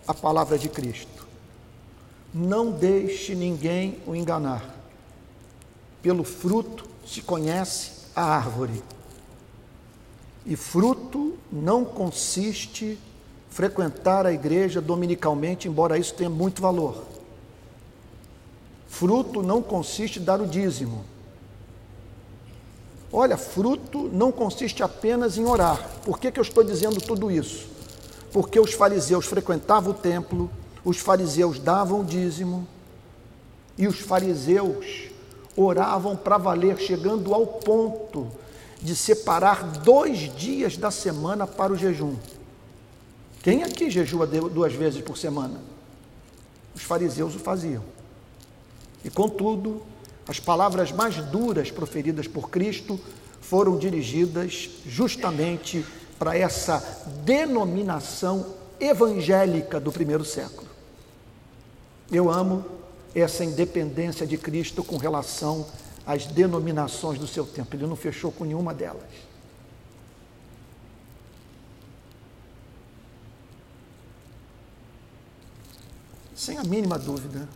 [0.08, 1.28] a palavra de Cristo.
[2.34, 4.83] Não deixe ninguém o enganar.
[6.04, 8.84] Pelo fruto se conhece a árvore.
[10.46, 13.00] E fruto não consiste
[13.50, 17.04] frequentar a igreja dominicalmente, embora isso tenha muito valor.
[18.88, 21.04] Fruto não consiste dar o dízimo.
[23.12, 26.02] Olha, fruto não consiste apenas em orar.
[26.06, 27.74] Por que, que eu estou dizendo tudo isso?
[28.34, 30.50] porque os fariseus frequentavam o templo,
[30.84, 32.68] os fariseus davam o dízimo
[33.78, 35.13] e os fariseus
[35.56, 38.28] oravam para valer, chegando ao ponto
[38.82, 42.16] de separar dois dias da semana para o jejum.
[43.42, 45.62] Quem aqui jejua duas vezes por semana?
[46.76, 47.84] Os fariseus o faziam.
[49.04, 49.82] E contudo,
[50.28, 53.00] as palavras mais duras proferidas por Cristo
[53.42, 55.86] foram dirigidas justamente
[56.18, 56.80] para essa
[57.26, 58.46] denominação
[58.80, 60.68] evangélica do primeiro século.
[62.12, 62.64] Eu amo
[63.14, 65.68] essa independência de Cristo com relação
[66.06, 67.76] às denominações do seu tempo.
[67.76, 69.04] Ele não fechou com nenhuma delas.
[76.36, 77.48] Sem a mínima dúvida,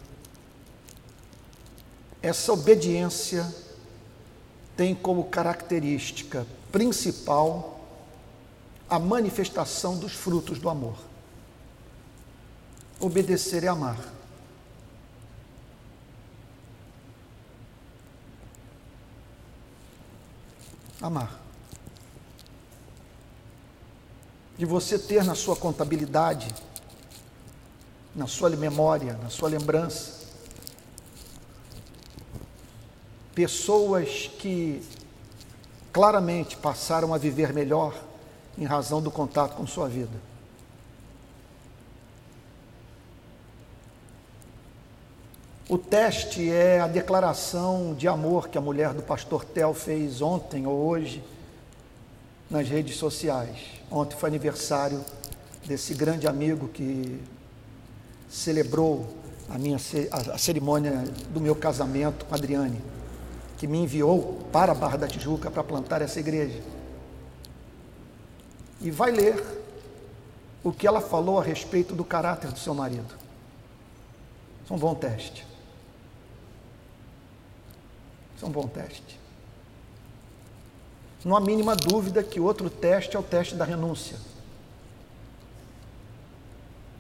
[2.22, 3.54] essa obediência
[4.78, 7.82] tem como característica principal
[8.89, 10.98] a manifestação dos frutos do amor.
[13.00, 14.16] Obedecer é amar.
[21.02, 21.39] Amar.
[24.58, 26.48] De você ter na sua contabilidade,
[28.16, 30.26] na sua memória, na sua lembrança,
[33.36, 34.82] pessoas que
[35.93, 37.93] claramente passaram a viver melhor
[38.58, 40.20] em razão do contato com sua vida.
[45.70, 50.65] O teste é a declaração de amor que a mulher do pastor Tel fez ontem
[50.65, 51.22] ou hoje
[52.49, 53.57] nas redes sociais.
[53.91, 55.03] Ontem foi aniversário
[55.65, 57.22] desse grande amigo que
[58.30, 59.07] celebrou
[59.49, 59.76] a minha
[60.09, 62.82] a cerimônia do meu casamento com a Adriane,
[63.57, 66.61] que me enviou para a Barra da Tijuca para plantar essa igreja
[68.80, 69.43] e vai ler
[70.63, 73.13] o que ela falou a respeito do caráter do seu marido.
[74.70, 75.57] É um bom teste.
[78.38, 79.20] Isso é um bom teste.
[81.26, 84.16] Não há mínima dúvida que outro teste é o teste da renúncia.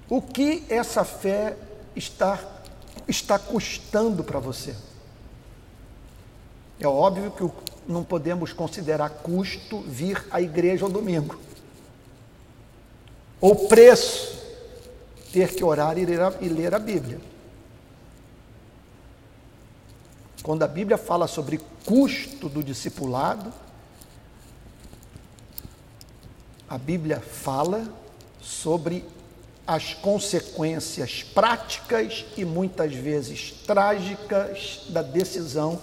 [0.09, 1.55] O que essa fé
[1.95, 2.39] está,
[3.07, 4.75] está custando para você?
[6.79, 7.47] É óbvio que
[7.87, 11.39] não podemos considerar custo vir à igreja ao domingo.
[13.39, 14.43] Ou preço
[15.31, 17.36] ter que orar e ler a, e ler a Bíblia.
[20.47, 23.51] Quando a Bíblia fala sobre custo do discipulado,
[26.69, 27.83] a Bíblia fala
[28.39, 29.03] sobre
[29.67, 35.81] as consequências práticas e muitas vezes trágicas da decisão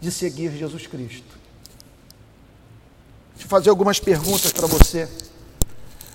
[0.00, 1.38] de seguir Jesus Cristo.
[3.34, 5.08] Deixa eu fazer algumas perguntas para você.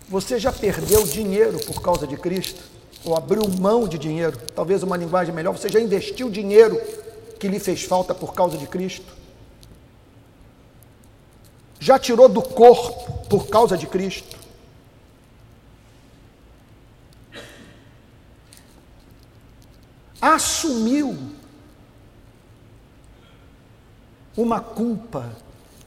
[0.10, 2.62] Você já perdeu dinheiro por causa de Cristo?
[3.06, 4.38] Ou abriu mão de dinheiro?
[4.54, 7.05] Talvez uma linguagem melhor, você já investiu dinheiro
[7.40, 9.14] que lhe fez falta por causa de Cristo?
[11.80, 14.38] Já tirou do corpo por causa de Cristo?
[20.22, 21.16] Assumiu
[24.36, 25.36] uma culpa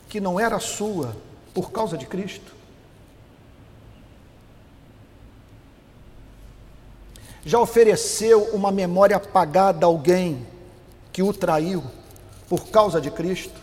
[0.08, 1.16] que não era sua
[1.52, 2.54] por causa de Cristo?
[7.44, 10.46] Já ofereceu uma memória apagada a alguém
[11.18, 11.82] que o traiu
[12.48, 13.60] por causa de Cristo?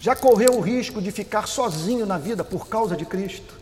[0.00, 3.54] Já correu o risco de ficar sozinho na vida por causa de Cristo?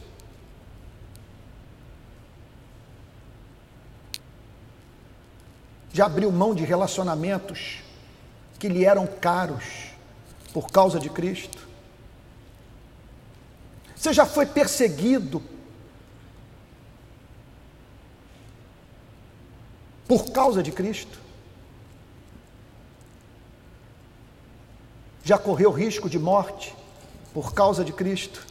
[5.92, 7.82] Já abriu mão de relacionamentos
[8.60, 9.64] que lhe eram caros
[10.52, 11.66] por causa de Cristo?
[13.96, 15.42] Você já foi perseguido
[20.06, 21.18] por causa de Cristo?
[25.24, 26.74] Já correu risco de morte
[27.32, 28.46] por causa de Cristo?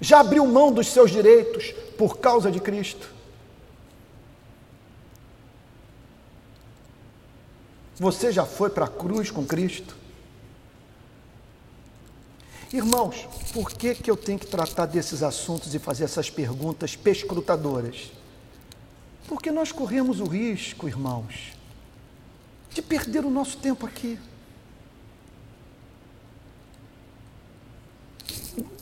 [0.00, 3.18] Já abriu mão dos seus direitos por causa de Cristo?
[7.96, 9.96] Você já foi para a cruz com Cristo?
[12.72, 18.12] Irmãos, por que, que eu tenho que tratar desses assuntos e fazer essas perguntas perscrutadoras?
[19.28, 21.52] Porque nós corremos o risco, irmãos,
[22.70, 24.18] de perder o nosso tempo aqui.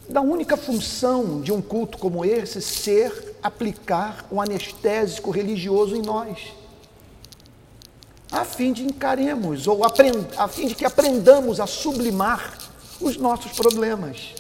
[0.09, 6.53] Da única função de um culto como esse ser aplicar um anestésico religioso em nós,
[8.30, 12.57] a fim de encaremos ou a fim de que aprendamos a sublimar
[13.01, 14.36] os nossos problemas.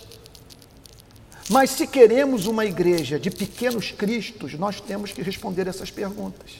[1.48, 6.56] Mas se queremos uma igreja de pequenos cristos, nós temos que responder essas perguntas.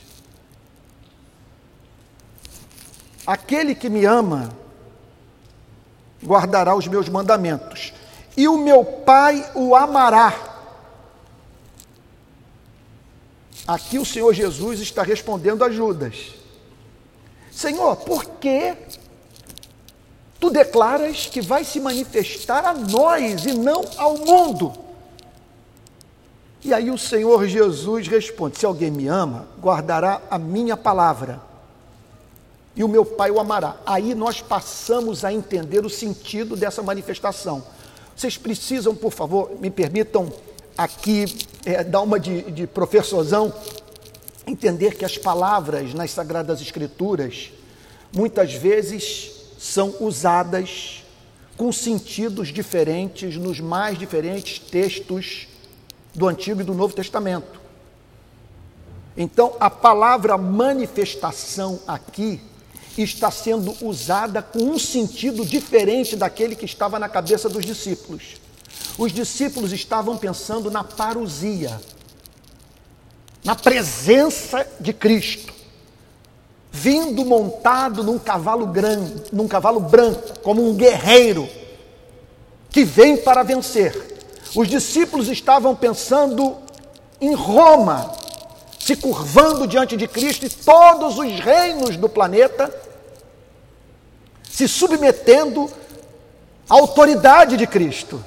[3.27, 4.57] Aquele que me ama
[6.23, 7.93] guardará os meus mandamentos,
[8.37, 10.55] e o meu Pai o amará.
[13.67, 16.35] Aqui o Senhor Jesus está respondendo a Judas:
[17.51, 18.77] Senhor, por que
[20.39, 24.73] tu declaras que vai se manifestar a nós e não ao mundo.
[26.65, 31.41] E aí o Senhor Jesus responde: Se alguém me ama, guardará a minha palavra,
[32.75, 33.77] e o meu Pai o amará.
[33.87, 37.63] Aí nós passamos a entender o sentido dessa manifestação.
[38.15, 40.33] Vocês precisam, por favor, me permitam
[40.77, 41.25] aqui
[41.65, 43.53] é, dar uma de, de professorzão,
[44.47, 47.53] entender que as palavras nas Sagradas Escrituras,
[48.15, 51.03] muitas vezes são usadas
[51.57, 55.49] com sentidos diferentes nos mais diferentes textos
[56.15, 57.61] do Antigo e do Novo Testamento.
[59.17, 62.41] Então, a palavra manifestação aqui
[62.99, 68.37] está sendo usada com um sentido diferente daquele que estava na cabeça dos discípulos.
[68.99, 71.81] Os discípulos estavam pensando na parousia,
[73.43, 75.56] na presença de Cristo
[76.77, 81.49] vindo montado num cavalo grande, num cavalo branco, como um guerreiro
[82.71, 84.19] que vem para vencer.
[84.55, 86.57] Os discípulos estavam pensando
[87.19, 88.13] em Roma,
[88.79, 92.73] se curvando diante de Cristo e todos os reinos do planeta
[94.45, 95.71] se submetendo
[96.69, 98.23] à autoridade de Cristo.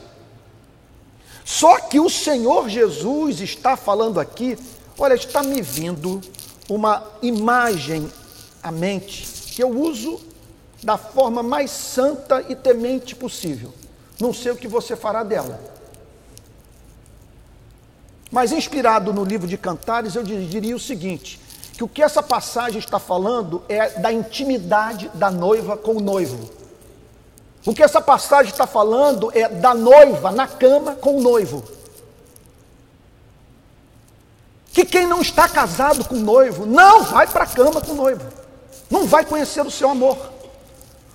[1.45, 4.57] Só que o Senhor Jesus está falando aqui,
[4.97, 6.19] olha, está me vindo
[6.67, 8.11] uma imagem
[8.61, 10.19] a mente, que eu uso
[10.83, 13.73] da forma mais santa e temente possível.
[14.19, 15.59] Não sei o que você fará dela.
[18.31, 21.39] Mas inspirado no livro de Cantares, eu diria o seguinte:
[21.73, 26.49] que o que essa passagem está falando é da intimidade da noiva com o noivo.
[27.65, 31.63] O que essa passagem está falando é da noiva na cama com o noivo.
[34.71, 37.95] Que quem não está casado com o noivo não vai para a cama com o
[37.95, 38.23] noivo,
[38.89, 40.17] não vai conhecer o seu amor.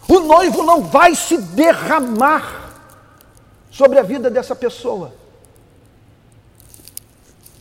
[0.09, 2.72] O noivo não vai se derramar
[3.70, 5.14] sobre a vida dessa pessoa.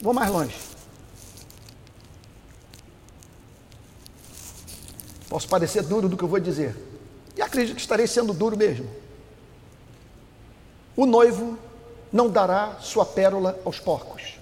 [0.01, 0.55] Vou mais longe.
[5.29, 6.75] Posso parecer duro do que eu vou dizer.
[7.35, 8.87] E acredito que estarei sendo duro mesmo.
[10.95, 11.57] O noivo
[12.11, 14.37] não dará sua pérola aos porcos.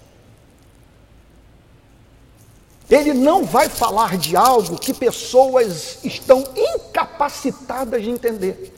[2.92, 8.70] Ele não vai falar de algo que pessoas estão incapacitadas de entender.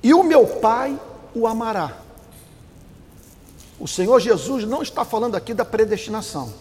[0.00, 0.96] E o meu Pai
[1.34, 1.98] o amará.
[3.80, 6.54] O Senhor Jesus não está falando aqui da predestinação.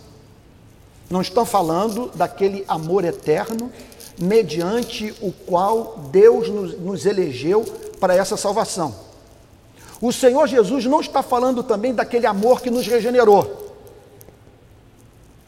[1.08, 3.72] Não está falando daquele amor eterno
[4.18, 7.64] mediante o qual Deus nos, nos elegeu
[8.00, 9.05] para essa salvação.
[10.02, 13.74] O Senhor Jesus não está falando também daquele amor que nos regenerou.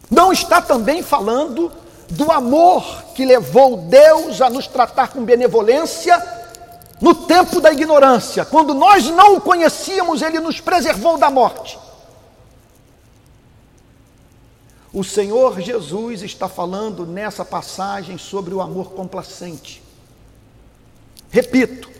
[0.10, 1.72] Não está também falando
[2.10, 6.18] do amor que levou Deus a nos tratar com benevolência
[7.00, 11.78] no tempo da ignorância, quando nós não o conhecíamos, ele nos preservou da morte.
[14.92, 19.84] O Senhor Jesus está falando nessa passagem sobre o amor complacente.
[21.30, 21.97] Repito,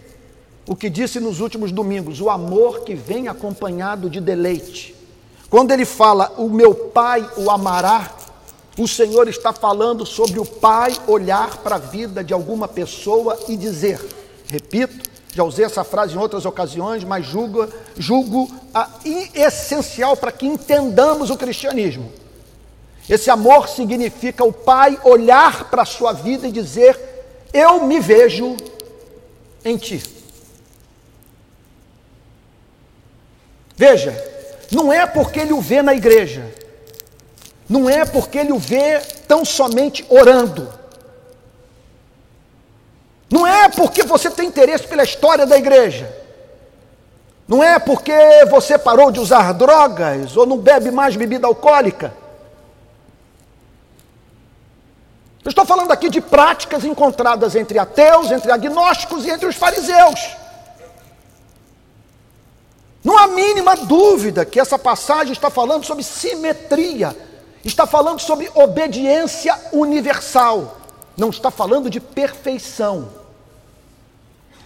[0.68, 4.94] o que disse nos últimos domingos, o amor que vem acompanhado de deleite.
[5.50, 8.14] Quando ele fala, o meu Pai o amará,
[8.78, 13.56] o Senhor está falando sobre o Pai olhar para a vida de alguma pessoa e
[13.56, 14.00] dizer:
[14.46, 17.66] Repito, já usei essa frase em outras ocasiões, mas julgo,
[17.98, 18.90] julgo a
[19.34, 22.12] essencial para que entendamos o cristianismo.
[23.10, 27.00] Esse amor significa o pai olhar para a sua vida e dizer:
[27.54, 28.58] Eu me vejo
[29.64, 30.17] em ti.
[33.78, 34.12] Veja,
[34.72, 36.44] não é porque ele o vê na igreja,
[37.70, 40.68] não é porque ele o vê tão somente orando,
[43.30, 46.28] não é porque você tem interesse pela história da igreja.
[47.48, 48.12] Não é porque
[48.50, 52.14] você parou de usar drogas ou não bebe mais bebida alcoólica.
[55.46, 60.36] Eu estou falando aqui de práticas encontradas entre ateus, entre agnósticos e entre os fariseus.
[63.08, 67.16] Não há mínima dúvida que essa passagem está falando sobre simetria,
[67.64, 70.78] está falando sobre obediência universal
[71.18, 73.10] não está falando de perfeição,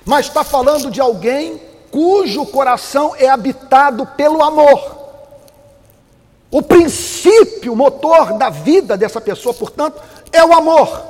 [0.04, 5.00] mas está falando de alguém cujo coração é habitado pelo amor.
[6.52, 10.02] O princípio, motor da vida dessa pessoa, portanto,
[10.34, 11.02] é o amor.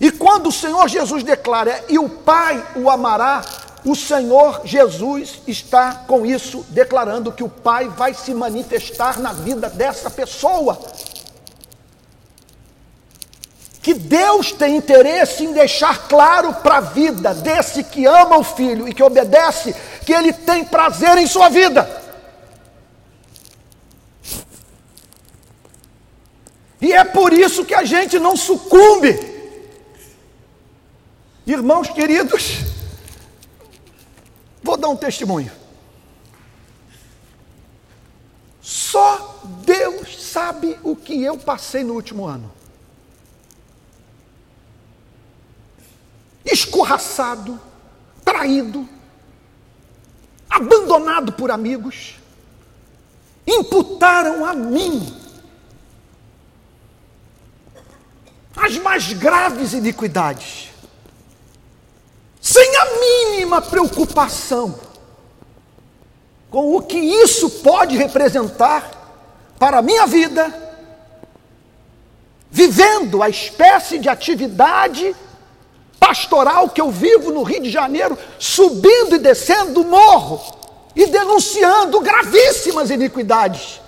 [0.00, 3.42] E quando o Senhor Jesus declara, e o Pai o amará,
[3.84, 9.68] o Senhor Jesus está com isso declarando que o Pai vai se manifestar na vida
[9.70, 10.78] dessa pessoa
[13.82, 18.86] que Deus tem interesse em deixar claro para a vida desse que ama o filho
[18.86, 19.74] e que obedece,
[20.04, 21.88] que ele tem prazer em sua vida.
[26.80, 29.18] E é por isso que a gente não sucumbe.
[31.46, 32.58] Irmãos queridos,
[34.62, 35.52] vou dar um testemunho.
[38.60, 42.60] Só Deus sabe o que eu passei no último ano.
[46.52, 47.60] escorraçado,
[48.24, 48.88] traído,
[50.48, 52.16] abandonado por amigos,
[53.46, 55.16] imputaram a mim
[58.56, 60.69] as mais graves iniquidades,
[62.40, 64.78] sem a mínima preocupação
[66.50, 68.90] com o que isso pode representar
[69.58, 70.52] para a minha vida,
[72.50, 75.14] vivendo a espécie de atividade
[76.00, 80.40] pastoral que eu vivo no Rio de Janeiro, subindo e descendo do morro
[80.96, 83.80] e denunciando gravíssimas iniquidades.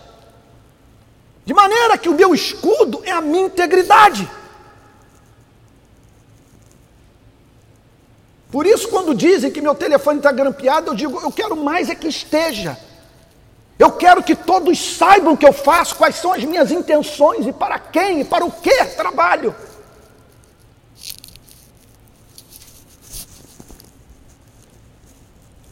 [1.44, 4.30] De maneira que o meu escudo é a minha integridade.
[8.52, 11.94] Por isso, quando dizem que meu telefone está grampeado, eu digo, eu quero mais é
[11.94, 12.78] que esteja.
[13.78, 17.52] Eu quero que todos saibam o que eu faço, quais são as minhas intenções e
[17.52, 19.54] para quem e para o que trabalho.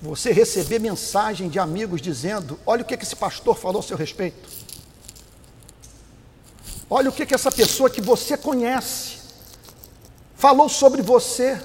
[0.01, 4.49] Você receber mensagem de amigos dizendo: olha o que esse pastor falou a seu respeito.
[6.89, 9.19] Olha o que essa pessoa que você conhece
[10.35, 11.61] falou sobre você.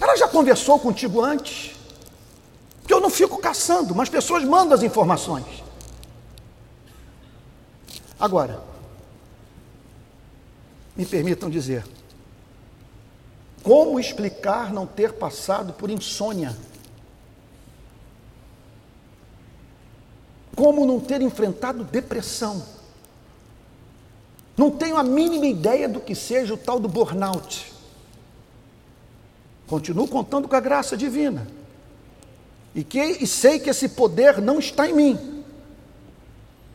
[0.00, 1.74] Ela já conversou contigo antes?
[2.80, 5.64] Porque eu não fico caçando, mas pessoas mandam as informações.
[8.18, 8.62] Agora,
[10.96, 11.84] me permitam dizer,
[13.62, 16.56] como explicar não ter passado por insônia?
[20.54, 22.62] Como não ter enfrentado depressão?
[24.56, 27.73] Não tenho a mínima ideia do que seja o tal do burnout.
[29.66, 31.46] Continuo contando com a graça divina.
[32.74, 35.44] E, que, e sei que esse poder não está em mim.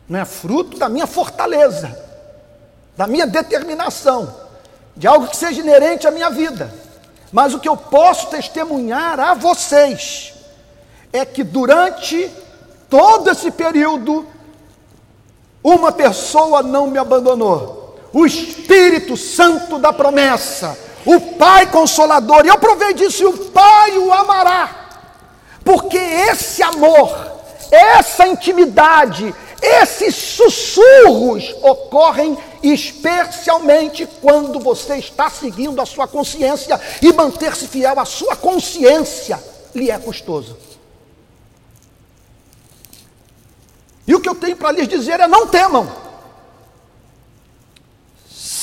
[0.08, 1.96] Não é fruto da minha fortaleza,
[2.96, 4.34] da minha determinação,
[4.96, 6.74] de algo que seja inerente à minha vida.
[7.30, 10.34] Mas o que eu posso testemunhar a vocês
[11.12, 12.28] é que durante
[12.88, 14.26] todo esse período,
[15.62, 17.98] uma pessoa não me abandonou.
[18.12, 23.98] O Espírito Santo da promessa, o Pai Consolador, e eu provei disso, e o Pai
[23.98, 24.88] o amará,
[25.64, 27.14] porque esse amor,
[27.70, 37.68] essa intimidade, esses sussurros ocorrem especialmente quando você está seguindo a sua consciência e manter-se
[37.68, 39.42] fiel à sua consciência
[39.74, 40.56] lhe é custoso.
[44.06, 45.88] E o que eu tenho para lhes dizer é: não temam.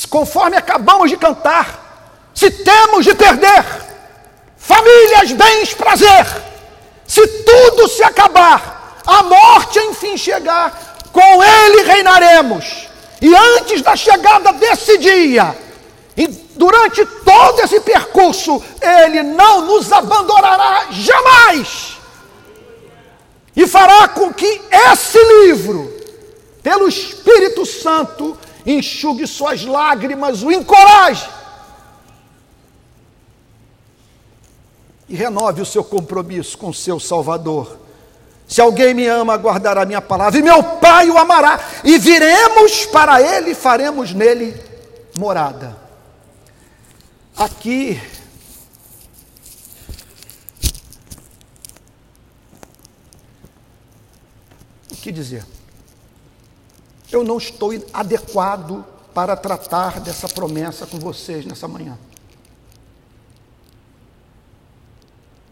[0.09, 1.86] Conforme acabamos de cantar,
[2.37, 3.65] se temos de perder
[4.57, 6.23] famílias, bens, prazer,
[7.07, 12.89] se tudo se acabar, a morte enfim chegar, com ele reinaremos.
[13.19, 15.57] E antes da chegada desse dia,
[16.15, 21.97] e durante todo esse percurso, ele não nos abandonará jamais
[23.55, 24.61] e fará com que
[24.91, 25.91] esse livro,
[26.61, 31.36] pelo Espírito Santo, enxugue suas lágrimas, o encoraje
[35.07, 37.77] e renove o seu compromisso com o seu Salvador.
[38.47, 42.85] Se alguém me ama, guardará a minha palavra, e meu Pai o amará, e viremos
[42.85, 44.55] para ele e faremos nele
[45.17, 45.77] morada.
[47.35, 47.99] Aqui
[55.07, 55.45] que dizer?
[57.09, 58.83] Eu não estou adequado
[59.13, 61.97] para tratar dessa promessa com vocês nessa manhã.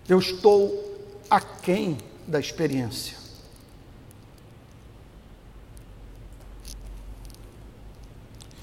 [0.07, 0.83] Eu estou
[1.29, 1.97] aquém
[2.27, 3.17] da experiência.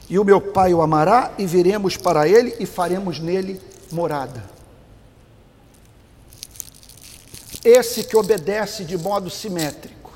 [0.09, 4.45] E o meu Pai o amará, e viremos para ele e faremos nele morada.
[7.65, 10.13] Esse que obedece de modo simétrico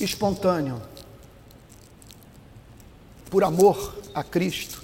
[0.00, 0.80] espontâneo,
[3.30, 4.82] por amor a Cristo,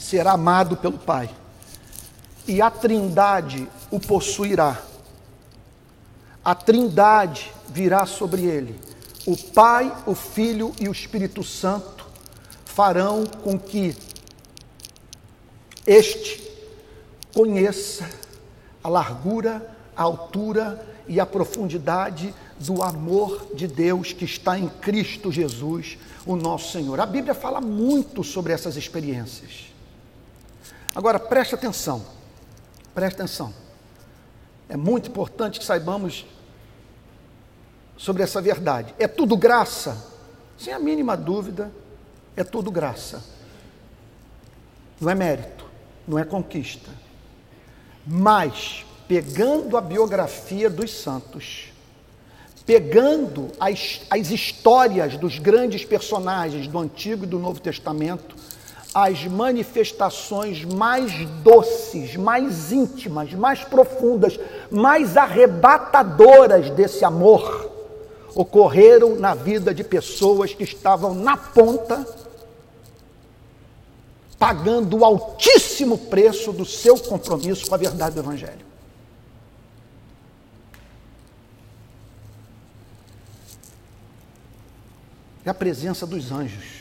[0.00, 1.28] será amado pelo Pai,
[2.46, 4.80] e a Trindade o possuirá.
[6.44, 8.78] A Trindade virá sobre ele.
[9.26, 12.06] O Pai, o Filho e o Espírito Santo
[12.64, 13.96] farão com que
[15.86, 16.46] este
[17.34, 18.08] conheça
[18.82, 25.30] a largura, a altura e a profundidade do amor de Deus que está em Cristo
[25.30, 27.00] Jesus, o nosso Senhor.
[27.00, 29.66] A Bíblia fala muito sobre essas experiências.
[30.94, 32.04] Agora, preste atenção,
[32.96, 33.52] preste atenção.
[34.70, 36.24] É muito importante que saibamos
[37.94, 38.94] sobre essa verdade.
[38.98, 40.02] É tudo graça?
[40.56, 41.70] Sem a mínima dúvida,
[42.34, 43.22] é tudo graça.
[44.98, 45.66] Não é mérito,
[46.08, 46.90] não é conquista.
[48.06, 51.74] Mas, pegando a biografia dos santos,
[52.64, 58.34] pegando as, as histórias dos grandes personagens do Antigo e do Novo Testamento,
[58.98, 64.40] as manifestações mais doces, mais íntimas, mais profundas,
[64.70, 67.70] mais arrebatadoras desse amor
[68.34, 72.06] ocorreram na vida de pessoas que estavam na ponta,
[74.38, 78.64] pagando o altíssimo preço do seu compromisso com a verdade do Evangelho.
[85.44, 86.75] é a presença dos anjos.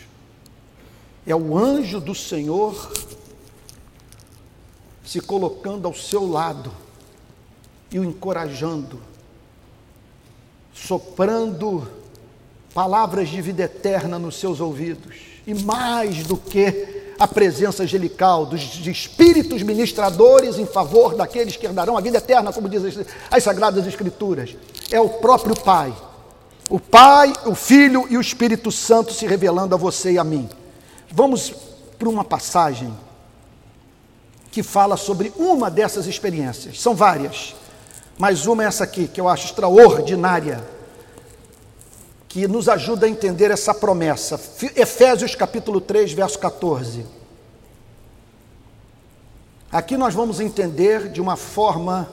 [1.27, 2.91] É o anjo do Senhor
[5.03, 6.71] se colocando ao seu lado
[7.91, 8.99] e o encorajando,
[10.73, 11.87] soprando
[12.73, 15.15] palavras de vida eterna nos seus ouvidos,
[15.47, 21.97] e mais do que a presença angelical dos espíritos ministradores em favor daqueles que herdarão
[21.97, 24.55] a vida eterna, como dizem as Sagradas Escrituras.
[24.91, 25.95] É o próprio Pai.
[26.69, 30.49] O Pai, o Filho e o Espírito Santo se revelando a você e a mim.
[31.11, 31.53] Vamos
[31.97, 32.95] para uma passagem
[34.51, 36.79] que fala sobre uma dessas experiências.
[36.81, 37.55] São várias,
[38.17, 40.65] mas uma é essa aqui, que eu acho extraordinária,
[42.29, 44.39] que nos ajuda a entender essa promessa.
[44.75, 47.05] Efésios capítulo 3, verso 14.
[49.71, 52.09] Aqui nós vamos entender de uma forma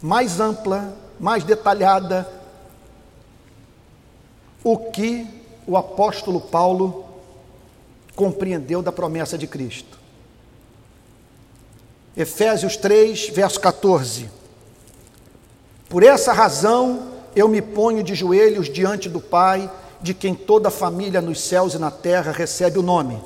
[0.00, 2.26] mais ampla, mais detalhada,
[4.62, 7.04] o que o apóstolo Paulo
[8.14, 9.98] compreendeu da promessa de Cristo.
[12.16, 14.30] Efésios 3, verso 14.
[15.88, 20.70] Por essa razão eu me ponho de joelhos diante do Pai, de quem toda a
[20.70, 23.20] família nos céus e na terra recebe o nome.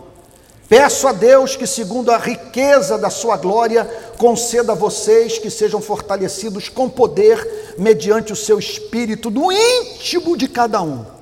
[0.68, 3.84] Peço a Deus que, segundo a riqueza da sua glória,
[4.18, 10.46] conceda a vocês que sejam fortalecidos com poder, mediante o seu espírito, no íntimo de
[10.46, 11.17] cada um.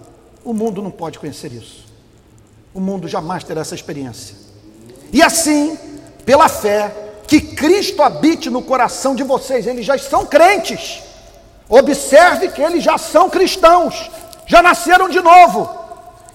[0.47, 1.85] O mundo não pode conhecer isso.
[2.73, 4.37] O mundo jamais terá essa experiência.
[5.13, 5.77] E assim,
[6.25, 6.95] pela fé,
[7.27, 9.67] que Cristo habite no coração de vocês.
[9.67, 11.03] Eles já são crentes.
[11.69, 14.09] Observe que eles já são cristãos,
[14.47, 15.69] já nasceram de novo.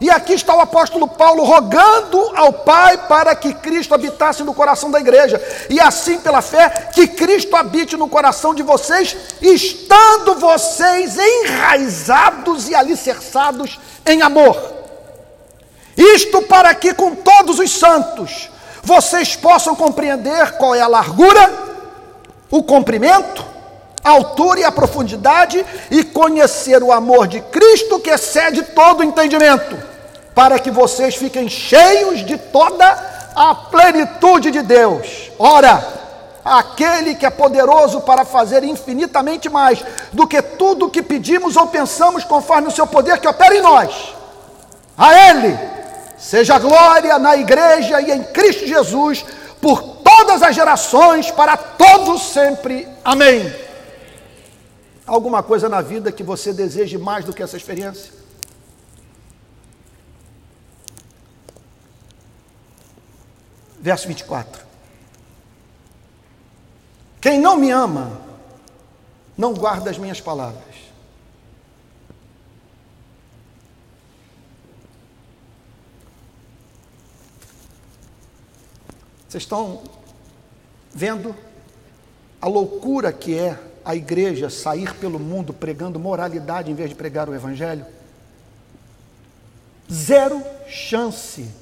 [0.01, 4.89] E aqui está o apóstolo Paulo rogando ao Pai para que Cristo habitasse no coração
[4.89, 5.39] da igreja.
[5.69, 12.73] E assim, pela fé, que Cristo habite no coração de vocês, estando vocês enraizados e
[12.73, 14.59] alicerçados em amor.
[15.95, 18.49] Isto para que com todos os santos
[18.81, 21.47] vocês possam compreender qual é a largura,
[22.49, 23.45] o comprimento,
[24.03, 29.90] a altura e a profundidade e conhecer o amor de Cristo que excede todo entendimento,
[30.41, 32.83] para que vocês fiquem cheios de toda
[33.35, 35.29] a plenitude de Deus.
[35.37, 35.87] Ora,
[36.43, 42.23] aquele que é poderoso para fazer infinitamente mais do que tudo que pedimos ou pensamos,
[42.23, 44.15] conforme o seu poder que opera em nós.
[44.97, 45.55] A Ele
[46.17, 49.23] seja glória na igreja e em Cristo Jesus,
[49.61, 52.87] por todas as gerações, para todos sempre.
[53.05, 53.53] Amém.
[55.05, 58.20] Alguma coisa na vida que você deseje mais do que essa experiência?
[63.81, 64.63] Verso 24.
[67.19, 68.21] Quem não me ama,
[69.35, 70.63] não guarda as minhas palavras.
[79.27, 79.81] Vocês estão
[80.93, 81.35] vendo
[82.39, 87.29] a loucura que é a igreja sair pelo mundo pregando moralidade em vez de pregar
[87.29, 87.85] o evangelho?
[89.91, 91.60] Zero chance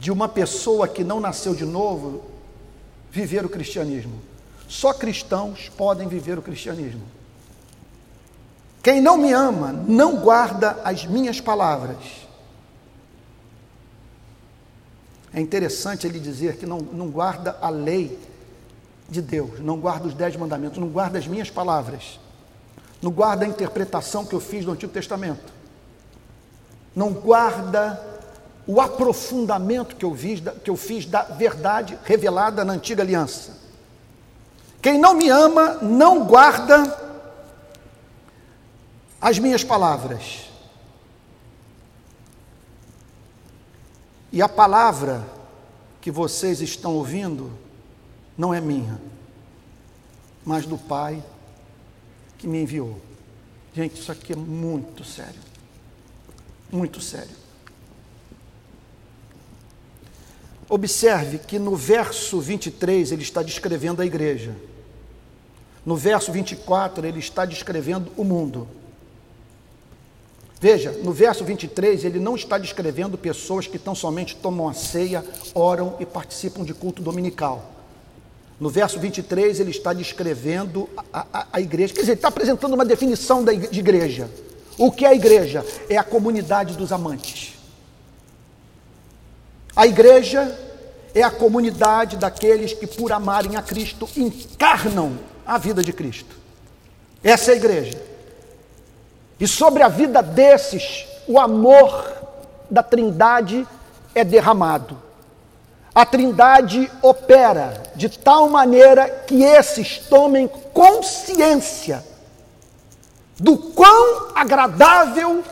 [0.00, 2.24] de uma pessoa que não nasceu de novo
[3.10, 4.18] viver o cristianismo.
[4.66, 7.02] Só cristãos podem viver o cristianismo.
[8.82, 11.98] Quem não me ama não guarda as minhas palavras.
[15.34, 18.18] É interessante ele dizer que não, não guarda a lei
[19.06, 22.18] de Deus, não guarda os dez mandamentos, não guarda as minhas palavras,
[23.02, 25.52] não guarda a interpretação que eu fiz do Antigo Testamento,
[26.96, 28.09] não guarda
[28.70, 33.58] o aprofundamento que eu, fiz, que eu fiz da verdade revelada na antiga aliança.
[34.80, 36.96] Quem não me ama não guarda
[39.20, 40.48] as minhas palavras.
[44.30, 45.26] E a palavra
[46.00, 47.50] que vocês estão ouvindo
[48.38, 49.00] não é minha,
[50.44, 51.20] mas do Pai
[52.38, 53.00] que me enviou.
[53.74, 55.40] Gente, isso aqui é muito sério.
[56.70, 57.39] Muito sério.
[60.70, 64.54] Observe que no verso 23 ele está descrevendo a igreja.
[65.84, 68.68] No verso 24 ele está descrevendo o mundo.
[70.60, 75.24] Veja, no verso 23, ele não está descrevendo pessoas que tão somente tomam a ceia,
[75.54, 77.72] oram e participam de culto dominical.
[78.60, 82.74] No verso 23, ele está descrevendo a, a, a igreja, quer dizer, ele está apresentando
[82.74, 84.28] uma definição de igreja.
[84.76, 85.64] O que é a igreja?
[85.88, 87.59] É a comunidade dos amantes.
[89.74, 90.56] A igreja
[91.14, 96.36] é a comunidade daqueles que, por amarem a Cristo, encarnam a vida de Cristo.
[97.22, 98.02] Essa é a igreja.
[99.38, 102.04] E sobre a vida desses, o amor
[102.70, 103.66] da Trindade
[104.14, 104.96] é derramado.
[105.94, 112.04] A Trindade opera de tal maneira que esses tomem consciência
[113.38, 115.42] do quão agradável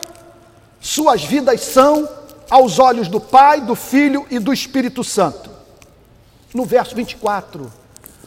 [0.79, 2.07] suas vidas são
[2.49, 5.49] aos olhos do Pai, do Filho e do Espírito Santo.
[6.53, 7.71] No verso 24,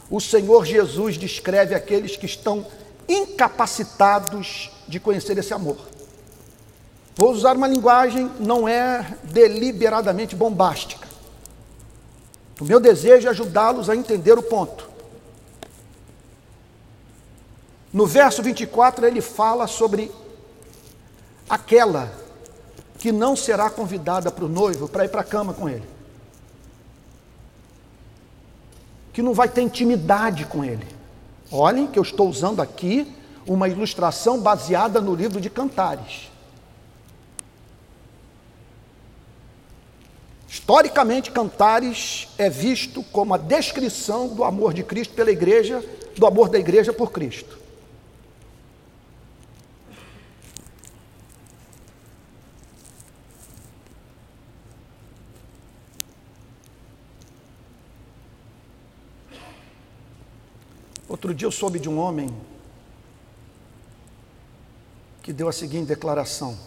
[0.09, 2.65] o Senhor Jesus descreve aqueles que estão
[3.07, 5.77] incapacitados de conhecer esse amor.
[7.15, 11.07] Vou usar uma linguagem não é deliberadamente bombástica.
[12.59, 14.89] O meu desejo é ajudá-los a entender o ponto.
[17.91, 20.09] No verso 24, ele fala sobre
[21.47, 22.22] aquela
[23.03, 25.83] que não será convidada para o noivo para ir para a cama com ele,
[29.11, 30.87] que não vai ter intimidade com ele.
[31.51, 33.13] Olhem que eu estou usando aqui
[33.45, 36.31] uma ilustração baseada no livro de Cantares.
[40.47, 45.83] Historicamente, Cantares é visto como a descrição do amor de Cristo pela igreja,
[46.15, 47.62] do amor da igreja por Cristo.
[61.23, 62.35] Outro dia eu soube de um homem
[65.21, 66.57] que deu a seguinte declaração: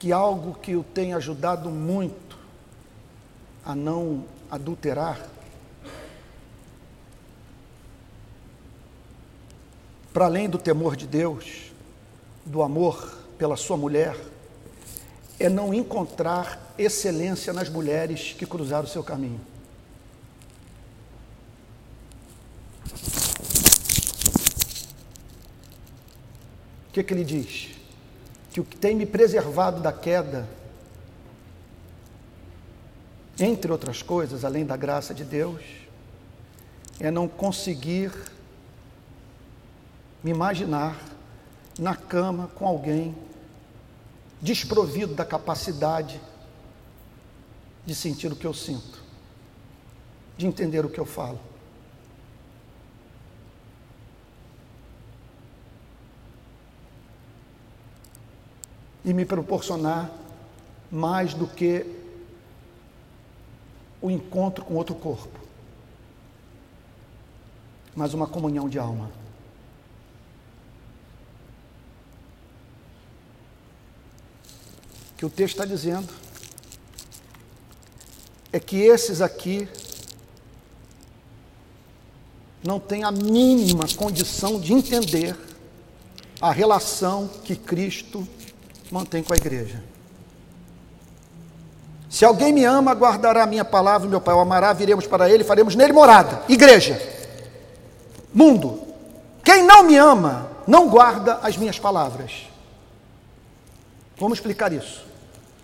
[0.00, 2.36] que algo que o tem ajudado muito
[3.64, 5.24] a não adulterar,
[10.12, 11.70] para além do temor de Deus,
[12.44, 14.16] do amor pela sua mulher,
[15.38, 19.49] é não encontrar excelência nas mulheres que cruzaram o seu caminho.
[26.90, 27.68] O que, que ele diz?
[28.50, 30.48] Que o que tem me preservado da queda,
[33.38, 35.62] entre outras coisas, além da graça de Deus,
[36.98, 38.12] é não conseguir
[40.20, 41.00] me imaginar
[41.78, 43.14] na cama com alguém
[44.42, 46.20] desprovido da capacidade
[47.86, 49.00] de sentir o que eu sinto,
[50.36, 51.38] de entender o que eu falo.
[59.04, 60.10] E me proporcionar
[60.90, 61.86] mais do que
[64.02, 65.38] o encontro com outro corpo,
[67.94, 69.10] mas uma comunhão de alma.
[75.16, 76.08] Que o texto está dizendo
[78.52, 79.68] é que esses aqui
[82.64, 85.36] não têm a mínima condição de entender
[86.40, 88.26] a relação que Cristo
[88.90, 89.82] mantém com a igreja.
[92.08, 95.44] Se alguém me ama, guardará a minha palavra, meu Pai o amará, viremos para ele,
[95.44, 96.42] faremos nele morada.
[96.48, 97.00] Igreja.
[98.34, 98.82] Mundo.
[99.44, 102.48] Quem não me ama, não guarda as minhas palavras.
[104.18, 105.06] Vamos explicar isso.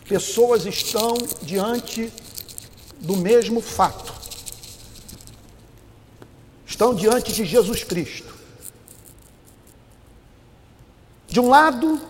[0.08, 2.12] Pessoas estão diante
[3.00, 4.14] do mesmo fato.
[6.64, 8.34] Estão diante de Jesus Cristo.
[11.26, 12.00] De um lado,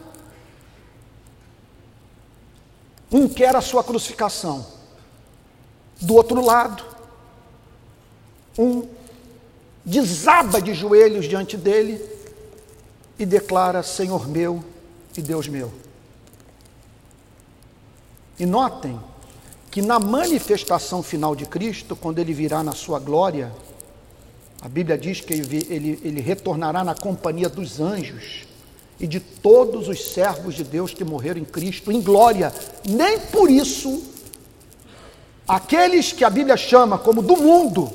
[3.17, 4.67] um quer a sua crucificação.
[6.01, 6.85] Do outro lado,
[8.59, 8.87] um
[9.85, 12.05] desaba de joelhos diante dele
[13.19, 14.63] e declara: Senhor meu
[15.17, 15.73] e Deus meu.
[18.39, 19.01] E notem
[19.71, 23.51] que na manifestação final de Cristo, quando ele virá na sua glória,
[24.61, 28.47] a Bíblia diz que ele, ele, ele retornará na companhia dos anjos
[28.99, 32.53] e de todos os servos de Deus que morreram em Cristo em glória.
[32.89, 34.03] Nem por isso
[35.47, 37.93] aqueles que a Bíblia chama como do mundo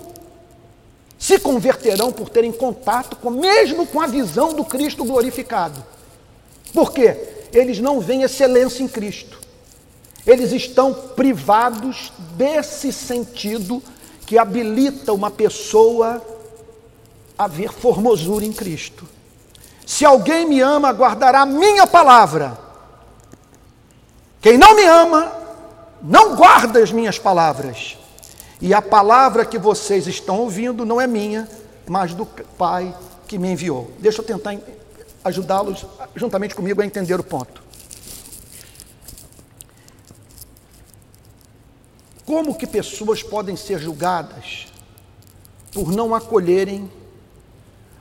[1.18, 5.84] se converterão por terem contato com mesmo com a visão do Cristo glorificado.
[6.74, 7.16] Por quê?
[7.54, 9.40] Eles não veem excelência em Cristo.
[10.26, 13.84] Eles estão privados desse sentido
[14.26, 16.22] que habilita uma pessoa
[17.38, 19.08] a ver formosura em Cristo.
[19.92, 22.58] Se alguém me ama, guardará minha palavra.
[24.40, 25.30] Quem não me ama,
[26.02, 27.98] não guarda as minhas palavras.
[28.62, 31.46] E a palavra que vocês estão ouvindo não é minha,
[31.86, 32.96] mas do Pai
[33.28, 33.92] que me enviou.
[34.00, 34.56] Deixa eu tentar
[35.26, 35.86] ajudá-los
[36.16, 37.62] juntamente comigo a entender o ponto.
[42.26, 44.68] Como que pessoas podem ser julgadas
[45.74, 46.90] por não acolherem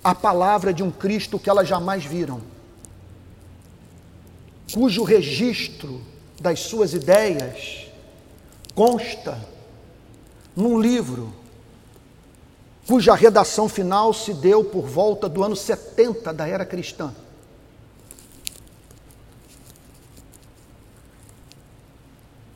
[0.03, 2.40] a palavra de um Cristo que elas jamais viram,
[4.72, 6.01] cujo registro
[6.40, 7.86] das suas ideias
[8.74, 9.38] consta
[10.57, 11.40] num livro
[12.90, 17.14] cuja redação final se deu por volta do ano 70 da era cristã.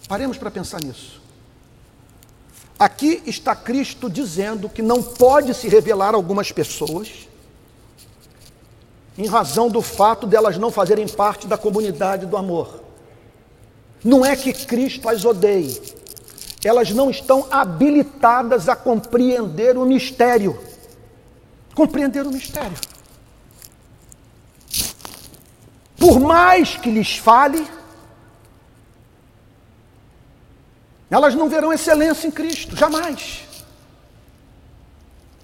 [0.08, 1.22] Paremos para pensar nisso.
[2.76, 7.28] Aqui está Cristo dizendo que não pode se revelar a algumas pessoas,
[9.16, 12.82] em razão do fato delas não fazerem parte da comunidade do amor.
[14.02, 15.80] Não é que Cristo as odeie,
[16.64, 20.58] elas não estão habilitadas a compreender o mistério.
[21.74, 22.76] Compreender o mistério.
[25.96, 27.66] Por mais que lhes fale,
[31.10, 33.42] elas não verão excelência em Cristo, jamais.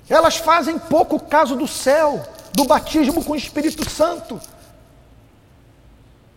[0.08, 2.20] Elas fazem pouco caso do céu,
[2.52, 4.40] do batismo com o Espírito Santo,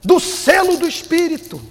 [0.01, 1.61] do selo do Espírito.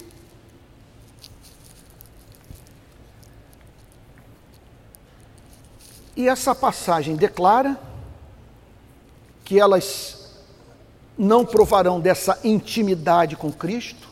[6.15, 7.79] E essa passagem declara
[9.43, 10.23] que elas
[11.17, 14.09] não provarão dessa intimidade com Cristo,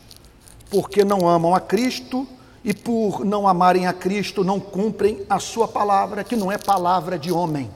[0.70, 2.26] porque não amam a Cristo
[2.64, 7.18] e por não amarem a Cristo não cumprem a sua palavra, que não é palavra
[7.18, 7.70] de homem,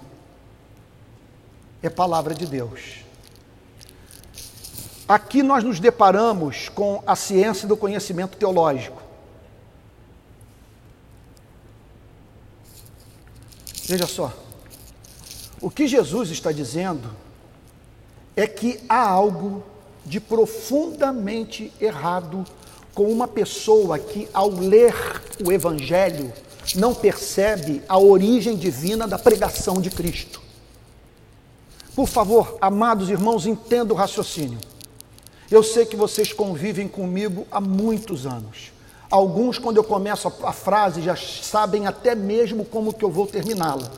[1.87, 3.07] é palavra de Deus.
[5.09, 9.03] Aqui nós nos deparamos com a ciência do conhecimento teológico.
[13.85, 14.33] Veja só,
[15.61, 17.09] o que Jesus está dizendo
[18.35, 19.63] é que há algo
[20.05, 22.45] de profundamente errado
[22.93, 24.95] com uma pessoa que, ao ler
[25.45, 26.33] o Evangelho,
[26.75, 30.46] não percebe a origem divina da pregação de Cristo.
[31.97, 34.59] Por favor, amados irmãos, entenda o raciocínio.
[35.51, 38.71] Eu sei que vocês convivem comigo há muitos anos.
[39.11, 43.91] Alguns, quando eu começo a, frase, já sabem até mesmo como que eu vou terminá-la.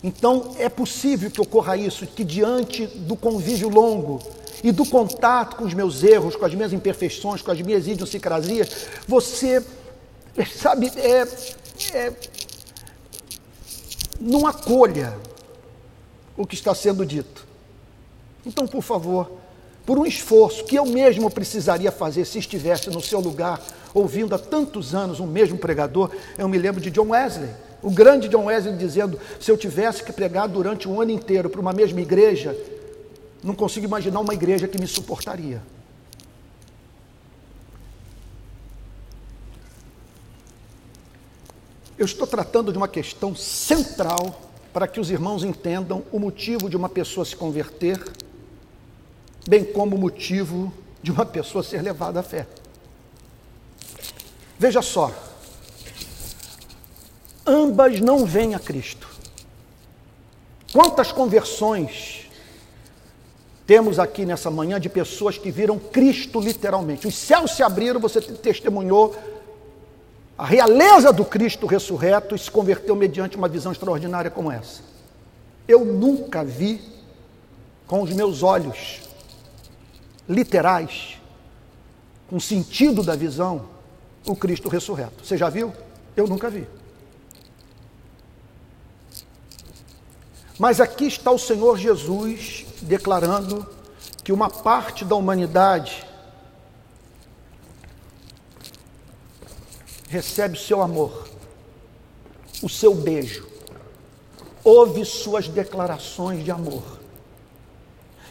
[0.00, 4.20] Então, é possível que ocorra isso, que diante do convívio longo
[4.62, 8.86] e do contato com os meus erros, com as minhas imperfeições, com as minhas idiosincrasias,
[9.08, 9.60] você,
[10.56, 11.26] sabe, é,
[11.96, 12.12] é,
[14.20, 15.18] não acolha
[16.36, 17.46] o que está sendo dito.
[18.44, 19.30] Então, por favor,
[19.84, 23.60] por um esforço que eu mesmo precisaria fazer se estivesse no seu lugar,
[23.92, 27.50] ouvindo há tantos anos um mesmo pregador, eu me lembro de John Wesley,
[27.82, 31.60] o grande John Wesley dizendo: se eu tivesse que pregar durante um ano inteiro para
[31.60, 32.56] uma mesma igreja,
[33.42, 35.60] não consigo imaginar uma igreja que me suportaria.
[41.98, 46.76] Eu estou tratando de uma questão central para que os irmãos entendam o motivo de
[46.76, 48.02] uma pessoa se converter,
[49.46, 52.46] bem como o motivo de uma pessoa ser levada à fé.
[54.58, 55.12] Veja só,
[57.44, 59.08] ambas não vêm a Cristo.
[60.72, 62.30] Quantas conversões
[63.66, 67.06] temos aqui nessa manhã de pessoas que viram Cristo literalmente?
[67.06, 69.14] Os céus se abriram, você testemunhou
[70.36, 74.82] a realeza do Cristo ressurreto se converteu mediante uma visão extraordinária como essa.
[75.68, 76.80] Eu nunca vi
[77.86, 79.00] com os meus olhos
[80.28, 81.20] literais,
[82.28, 83.66] com sentido da visão,
[84.26, 85.24] o Cristo ressurreto.
[85.24, 85.72] Você já viu?
[86.16, 86.66] Eu nunca vi.
[90.58, 93.66] Mas aqui está o Senhor Jesus declarando
[94.22, 96.06] que uma parte da humanidade
[100.12, 101.26] recebe o seu amor,
[102.62, 103.48] o seu beijo,
[104.62, 106.82] ouve suas declarações de amor.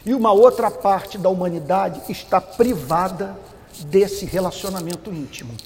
[0.05, 3.35] E uma outra parte da humanidade está privada
[3.87, 5.57] desse relacionamento íntimo.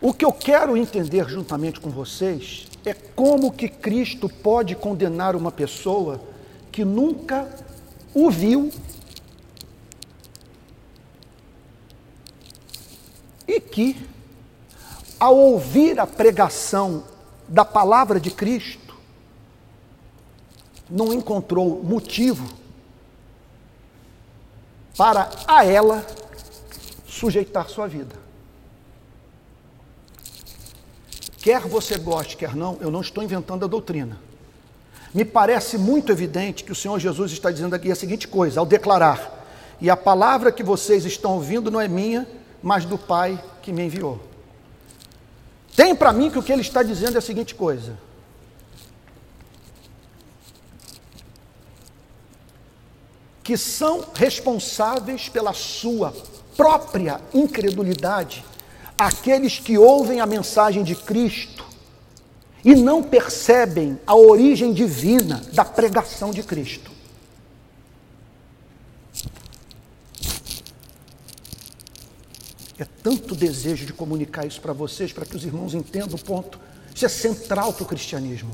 [0.00, 5.52] O que eu quero entender juntamente com vocês é como que Cristo pode condenar uma
[5.52, 6.22] pessoa
[6.72, 7.54] que nunca
[8.14, 8.72] o viu
[13.46, 14.08] e que,
[15.18, 17.04] ao ouvir a pregação
[17.48, 18.94] da palavra de Cristo,
[20.88, 22.46] não encontrou motivo
[24.96, 26.06] para a ela
[27.06, 28.14] sujeitar sua vida.
[31.38, 34.18] Quer você goste, quer não, eu não estou inventando a doutrina.
[35.12, 38.66] Me parece muito evidente que o Senhor Jesus está dizendo aqui a seguinte coisa, ao
[38.66, 39.44] declarar:
[39.80, 42.26] E a palavra que vocês estão ouvindo não é minha,
[42.62, 44.20] mas do Pai que me enviou.
[45.74, 47.98] Tem para mim que o que ele está dizendo é a seguinte coisa:
[53.42, 56.14] que são responsáveis pela sua
[56.56, 58.44] própria incredulidade
[58.96, 61.64] aqueles que ouvem a mensagem de Cristo
[62.64, 66.91] e não percebem a origem divina da pregação de Cristo.
[72.82, 76.58] É tanto desejo de comunicar isso para vocês, para que os irmãos entendam o ponto.
[76.92, 78.50] Isso é central para o cristianismo.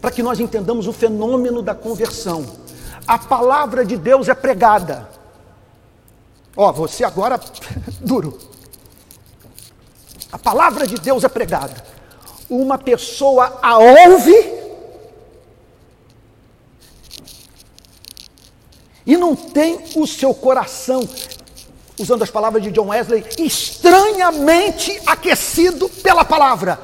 [0.00, 2.44] Para que nós entendamos o fenômeno da conversão.
[3.06, 5.08] A palavra de Deus é pregada.
[6.56, 7.38] Ó, oh, você agora,
[8.02, 8.36] duro.
[10.32, 11.84] A palavra de Deus é pregada.
[12.50, 14.34] Uma pessoa a ouve
[19.06, 21.08] e não tem o seu coração,
[21.98, 26.78] usando as palavras de John Wesley, estranhamente aquecido pela palavra.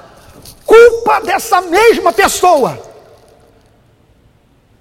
[0.65, 2.81] Culpa dessa mesma pessoa.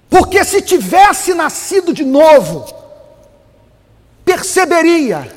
[0.09, 2.65] Porque se tivesse nascido de novo,
[4.23, 5.31] perceberia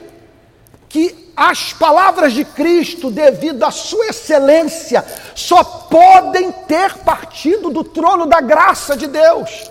[0.89, 8.27] que as palavras de Cristo, devido à sua excelência, só podem ter partido do trono
[8.27, 9.69] da graça de Deus.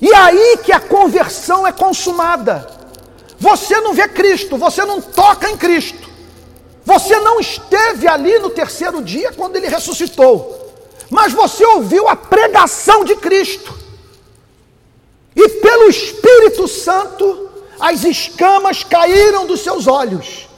[0.00, 2.77] E aí que a conversão é consumada.
[3.38, 6.08] Você não vê Cristo, você não toca em Cristo.
[6.84, 10.72] Você não esteve ali no terceiro dia quando ele ressuscitou,
[11.10, 13.78] mas você ouviu a pregação de Cristo.
[15.36, 20.48] E pelo Espírito Santo, as escamas caíram dos seus olhos,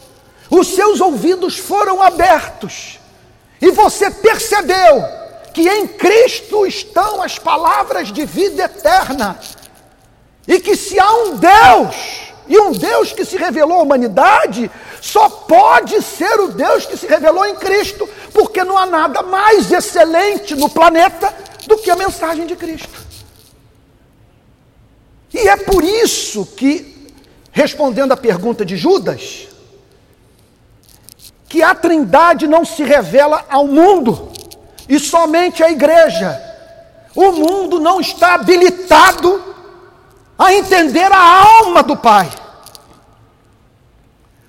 [0.48, 3.00] os seus ouvidos foram abertos,
[3.60, 5.02] e você percebeu
[5.52, 9.36] que em Cristo estão as palavras de vida eterna,
[10.46, 14.68] e que se há um Deus, e um Deus que se revelou à humanidade,
[15.00, 19.70] só pode ser o Deus que se revelou em Cristo, porque não há nada mais
[19.70, 21.32] excelente no planeta
[21.68, 23.06] do que a mensagem de Cristo.
[25.32, 27.12] E é por isso que
[27.52, 29.46] respondendo à pergunta de Judas,
[31.48, 34.28] que a Trindade não se revela ao mundo
[34.88, 36.40] e somente à igreja.
[37.14, 39.40] O mundo não está habilitado
[40.36, 42.39] a entender a alma do Pai.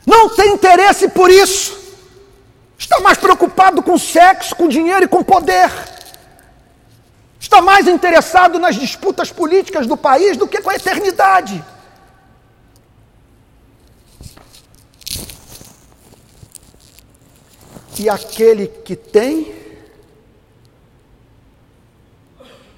[0.06, 1.80] Não tem interesse por isso.
[2.78, 5.72] Está mais preocupado com sexo, com dinheiro e com poder.
[7.40, 11.64] Está mais interessado nas disputas políticas do país do que com a eternidade.
[18.00, 19.54] E aquele que tem,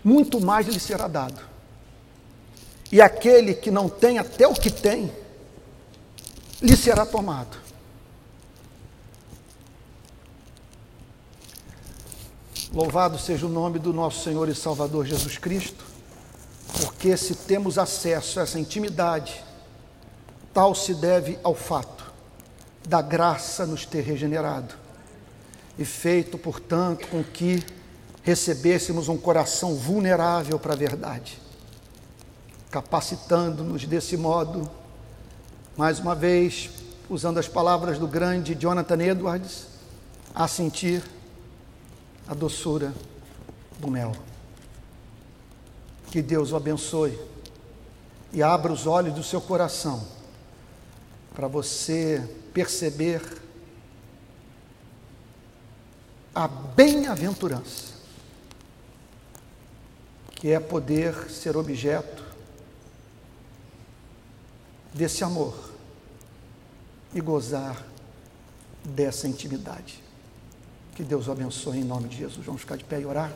[0.04, 1.42] muito mais lhe será dado.
[2.92, 5.12] E aquele que não tem, até o que tem,
[6.64, 7.58] lhe será tomado.
[12.74, 15.84] Louvado seja o nome do nosso Senhor e Salvador Jesus Cristo,
[16.82, 19.44] porque se temos acesso a essa intimidade,
[20.54, 22.12] tal se deve ao fato
[22.88, 24.74] da graça nos ter regenerado
[25.78, 27.64] e feito, portanto, com que
[28.24, 31.40] recebêssemos um coração vulnerável para a verdade,
[32.72, 34.70] capacitando-nos desse modo,
[35.76, 36.70] mais uma vez,
[37.10, 39.68] usando as palavras do grande Jonathan Edwards,
[40.34, 41.04] a sentir
[42.28, 42.94] a doçura
[43.80, 44.12] do mel.
[46.12, 47.20] Que Deus o abençoe
[48.32, 50.06] e abra os olhos do seu coração
[51.34, 53.22] para você perceber
[56.36, 57.94] a bem-aventurança,
[60.36, 62.23] que é poder ser objeto
[64.94, 65.72] desse amor
[67.14, 67.84] e gozar
[68.84, 70.02] dessa intimidade.
[70.96, 72.46] Que Deus o abençoe em nome de Jesus.
[72.46, 73.32] Vamos ficar de pé e orar.